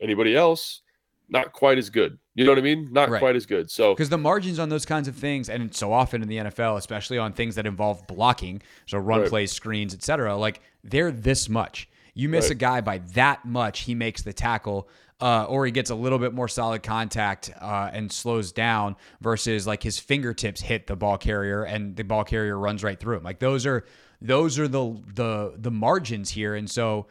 anybody 0.00 0.34
else, 0.34 0.80
not 1.28 1.52
quite 1.52 1.76
as 1.76 1.90
good. 1.90 2.18
You 2.34 2.44
know 2.46 2.52
what 2.52 2.58
I 2.58 2.62
mean? 2.62 2.88
Not 2.90 3.10
Right. 3.10 3.18
quite 3.18 3.36
as 3.36 3.44
good. 3.44 3.70
So 3.70 3.94
Because 3.94 4.08
the 4.08 4.16
margins 4.16 4.58
on 4.58 4.70
those 4.70 4.86
kinds 4.86 5.06
of 5.06 5.14
things, 5.14 5.50
and 5.50 5.74
so 5.74 5.92
often 5.92 6.22
in 6.22 6.28
the 6.28 6.38
NFL, 6.38 6.78
especially 6.78 7.18
on 7.18 7.34
things 7.34 7.54
that 7.56 7.66
involve 7.66 8.06
blocking, 8.06 8.62
so 8.86 8.96
run 8.96 9.20
Right. 9.20 9.28
plays, 9.28 9.52
screens, 9.52 9.92
etc., 9.92 10.36
like 10.38 10.60
they're 10.82 11.10
this 11.12 11.50
much. 11.50 11.86
You 12.14 12.30
miss 12.30 12.46
Right. 12.46 12.52
a 12.52 12.54
guy 12.54 12.80
by 12.80 12.98
that 13.12 13.44
much, 13.44 13.80
he 13.80 13.94
makes 13.94 14.22
the 14.22 14.32
tackle, 14.32 14.88
uh, 15.20 15.44
or 15.44 15.66
he 15.66 15.72
gets 15.72 15.90
a 15.90 15.94
little 15.94 16.18
bit 16.18 16.32
more 16.32 16.48
solid 16.48 16.82
contact 16.82 17.50
uh, 17.60 17.90
and 17.92 18.10
slows 18.10 18.52
down 18.52 18.96
versus 19.20 19.66
like 19.66 19.82
his 19.82 19.98
fingertips 19.98 20.62
hit 20.62 20.86
the 20.86 20.96
ball 20.96 21.18
carrier 21.18 21.62
and 21.64 21.94
the 21.96 22.04
ball 22.04 22.24
carrier 22.24 22.58
runs 22.58 22.82
right 22.82 22.98
through 22.98 23.18
him. 23.18 23.22
Like 23.22 23.38
those 23.38 23.66
are 23.66 23.84
those 24.24 24.58
are 24.58 24.66
the 24.66 25.00
the 25.14 25.54
the 25.56 25.70
margins 25.70 26.30
here, 26.30 26.54
and 26.54 26.68
so 26.68 27.06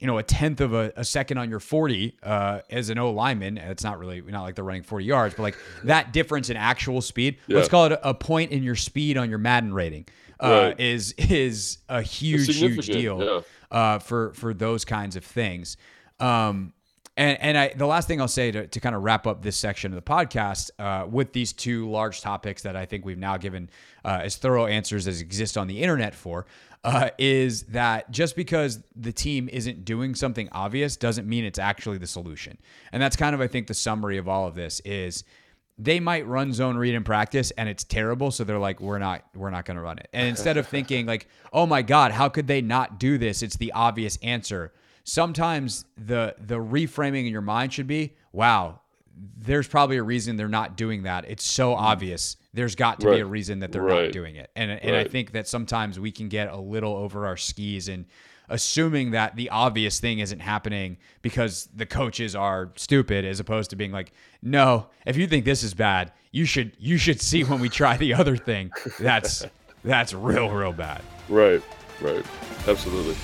you 0.00 0.08
know, 0.08 0.18
a 0.18 0.22
tenth 0.22 0.60
of 0.60 0.74
a, 0.74 0.92
a 0.96 1.04
second 1.04 1.38
on 1.38 1.48
your 1.48 1.60
40 1.60 2.18
uh, 2.22 2.60
as 2.68 2.90
an 2.90 2.98
O 2.98 3.12
lineman. 3.12 3.56
It's 3.56 3.82
not 3.82 3.98
really, 3.98 4.20
not 4.20 4.42
like 4.42 4.54
they're 4.54 4.64
running 4.64 4.82
40 4.82 5.04
yards, 5.06 5.34
but 5.34 5.44
like 5.44 5.56
that 5.84 6.12
difference 6.12 6.50
in 6.50 6.58
actual 6.58 7.00
speed, 7.00 7.38
let's 7.48 7.68
call 7.68 7.86
it 7.86 7.92
a, 7.92 8.10
a 8.10 8.12
point 8.12 8.50
in 8.50 8.62
your 8.62 8.74
speed 8.74 9.16
on 9.16 9.30
your 9.30 9.38
Madden 9.38 9.72
rating, 9.72 10.06
uh, 10.40 10.48
Right. 10.76 10.80
is 10.80 11.12
is 11.16 11.78
a 11.88 12.02
huge, 12.02 12.54
huge 12.54 12.86
deal 12.86 13.24
yeah. 13.24 13.40
uh, 13.78 13.98
for 13.98 14.34
for 14.34 14.52
those 14.52 14.84
kinds 14.84 15.16
of 15.16 15.24
things. 15.24 15.78
Um, 16.20 16.73
and 17.16 17.40
and 17.40 17.58
I, 17.58 17.68
the 17.68 17.86
last 17.86 18.08
thing 18.08 18.20
I'll 18.20 18.28
say 18.28 18.50
to, 18.50 18.66
to 18.66 18.80
kind 18.80 18.94
of 18.94 19.02
wrap 19.02 19.26
up 19.26 19.42
this 19.42 19.56
section 19.56 19.92
of 19.92 19.96
the 19.96 20.10
podcast 20.10 20.70
uh, 20.78 21.06
with 21.06 21.32
these 21.32 21.52
two 21.52 21.88
large 21.88 22.20
topics 22.20 22.62
that 22.62 22.76
I 22.76 22.86
think 22.86 23.04
we've 23.04 23.18
now 23.18 23.36
given 23.36 23.70
uh, 24.04 24.20
as 24.22 24.36
thorough 24.36 24.66
answers 24.66 25.06
as 25.06 25.20
exist 25.20 25.56
on 25.56 25.66
the 25.66 25.82
internet 25.82 26.14
for 26.14 26.46
uh, 26.84 27.10
is 27.18 27.62
that 27.64 28.10
just 28.10 28.36
because 28.36 28.80
the 28.94 29.12
team 29.12 29.48
isn't 29.50 29.84
doing 29.84 30.14
something 30.14 30.48
obvious 30.52 30.96
doesn't 30.96 31.26
mean 31.26 31.44
it's 31.44 31.58
actually 31.58 31.98
the 31.98 32.06
solution. 32.06 32.58
And 32.92 33.02
that's 33.02 33.16
kind 33.16 33.34
of 33.34 33.40
I 33.40 33.46
think 33.46 33.66
the 33.66 33.74
summary 33.74 34.18
of 34.18 34.28
all 34.28 34.46
of 34.46 34.54
this 34.54 34.80
is 34.80 35.24
they 35.78 35.98
might 35.98 36.26
run 36.26 36.52
zone 36.52 36.76
read 36.76 36.94
in 36.94 37.02
practice 37.02 37.50
and 37.52 37.68
it's 37.68 37.82
terrible 37.82 38.30
so 38.30 38.44
they're 38.44 38.58
like 38.58 38.80
we're 38.80 38.98
not 38.98 39.24
we're 39.34 39.50
not 39.50 39.64
going 39.64 39.76
to 39.76 39.82
run 39.82 39.98
it. 39.98 40.08
And 40.12 40.28
instead 40.28 40.56
of 40.56 40.68
thinking 40.68 41.06
like 41.06 41.28
oh 41.52 41.66
my 41.66 41.82
god 41.82 42.12
how 42.12 42.28
could 42.28 42.46
they 42.46 42.60
not 42.60 42.98
do 42.98 43.18
this? 43.18 43.42
It's 43.42 43.56
the 43.56 43.72
obvious 43.72 44.18
answer 44.22 44.72
sometimes 45.04 45.84
the 45.96 46.34
the 46.38 46.56
reframing 46.56 47.26
in 47.26 47.32
your 47.32 47.40
mind 47.40 47.72
should 47.72 47.86
be 47.86 48.14
wow 48.32 48.80
there's 49.38 49.68
probably 49.68 49.96
a 49.96 50.02
reason 50.02 50.36
they're 50.36 50.48
not 50.48 50.76
doing 50.76 51.04
that. 51.04 51.24
It's 51.28 51.44
so 51.44 51.72
mm-hmm. 51.72 51.84
obvious. 51.84 52.36
There's 52.52 52.74
got 52.74 52.98
to 53.00 53.10
be 53.12 53.20
a 53.20 53.24
reason 53.24 53.60
that 53.60 53.70
they're 53.70 53.82
Right. 53.82 54.04
not 54.04 54.12
doing 54.12 54.36
it. 54.36 54.50
And 54.56 54.70
and 54.70 54.96
I 54.96 55.04
think 55.04 55.32
that 55.32 55.46
sometimes 55.46 56.00
we 56.00 56.10
can 56.10 56.28
get 56.28 56.48
a 56.50 56.56
little 56.56 56.96
over 56.96 57.26
our 57.26 57.36
skis 57.36 57.88
and 57.88 58.06
assuming 58.48 59.12
that 59.12 59.36
the 59.36 59.50
obvious 59.50 60.00
thing 60.00 60.18
isn't 60.18 60.40
happening 60.40 60.98
because 61.22 61.68
the 61.74 61.86
coaches 61.86 62.34
are 62.36 62.72
stupid 62.76 63.24
as 63.24 63.40
opposed 63.40 63.70
to 63.70 63.76
being 63.76 63.90
like 63.90 64.12
no 64.42 64.86
if 65.06 65.16
you 65.16 65.26
think 65.26 65.46
this 65.46 65.62
is 65.62 65.72
bad 65.72 66.12
you 66.30 66.44
should 66.44 66.72
you 66.78 66.98
should 66.98 67.20
see 67.20 67.44
when 67.44 67.60
we 67.60 67.68
try 67.68 67.96
the 67.96 68.12
other 68.12 68.36
thing. 68.36 68.72
That's 68.98 69.46
that's 69.84 70.12
real 70.12 70.50
real 70.50 70.72
bad. 70.72 71.00
Right, 71.28 71.62
right, 72.00 72.24
absolutely. 72.66 73.14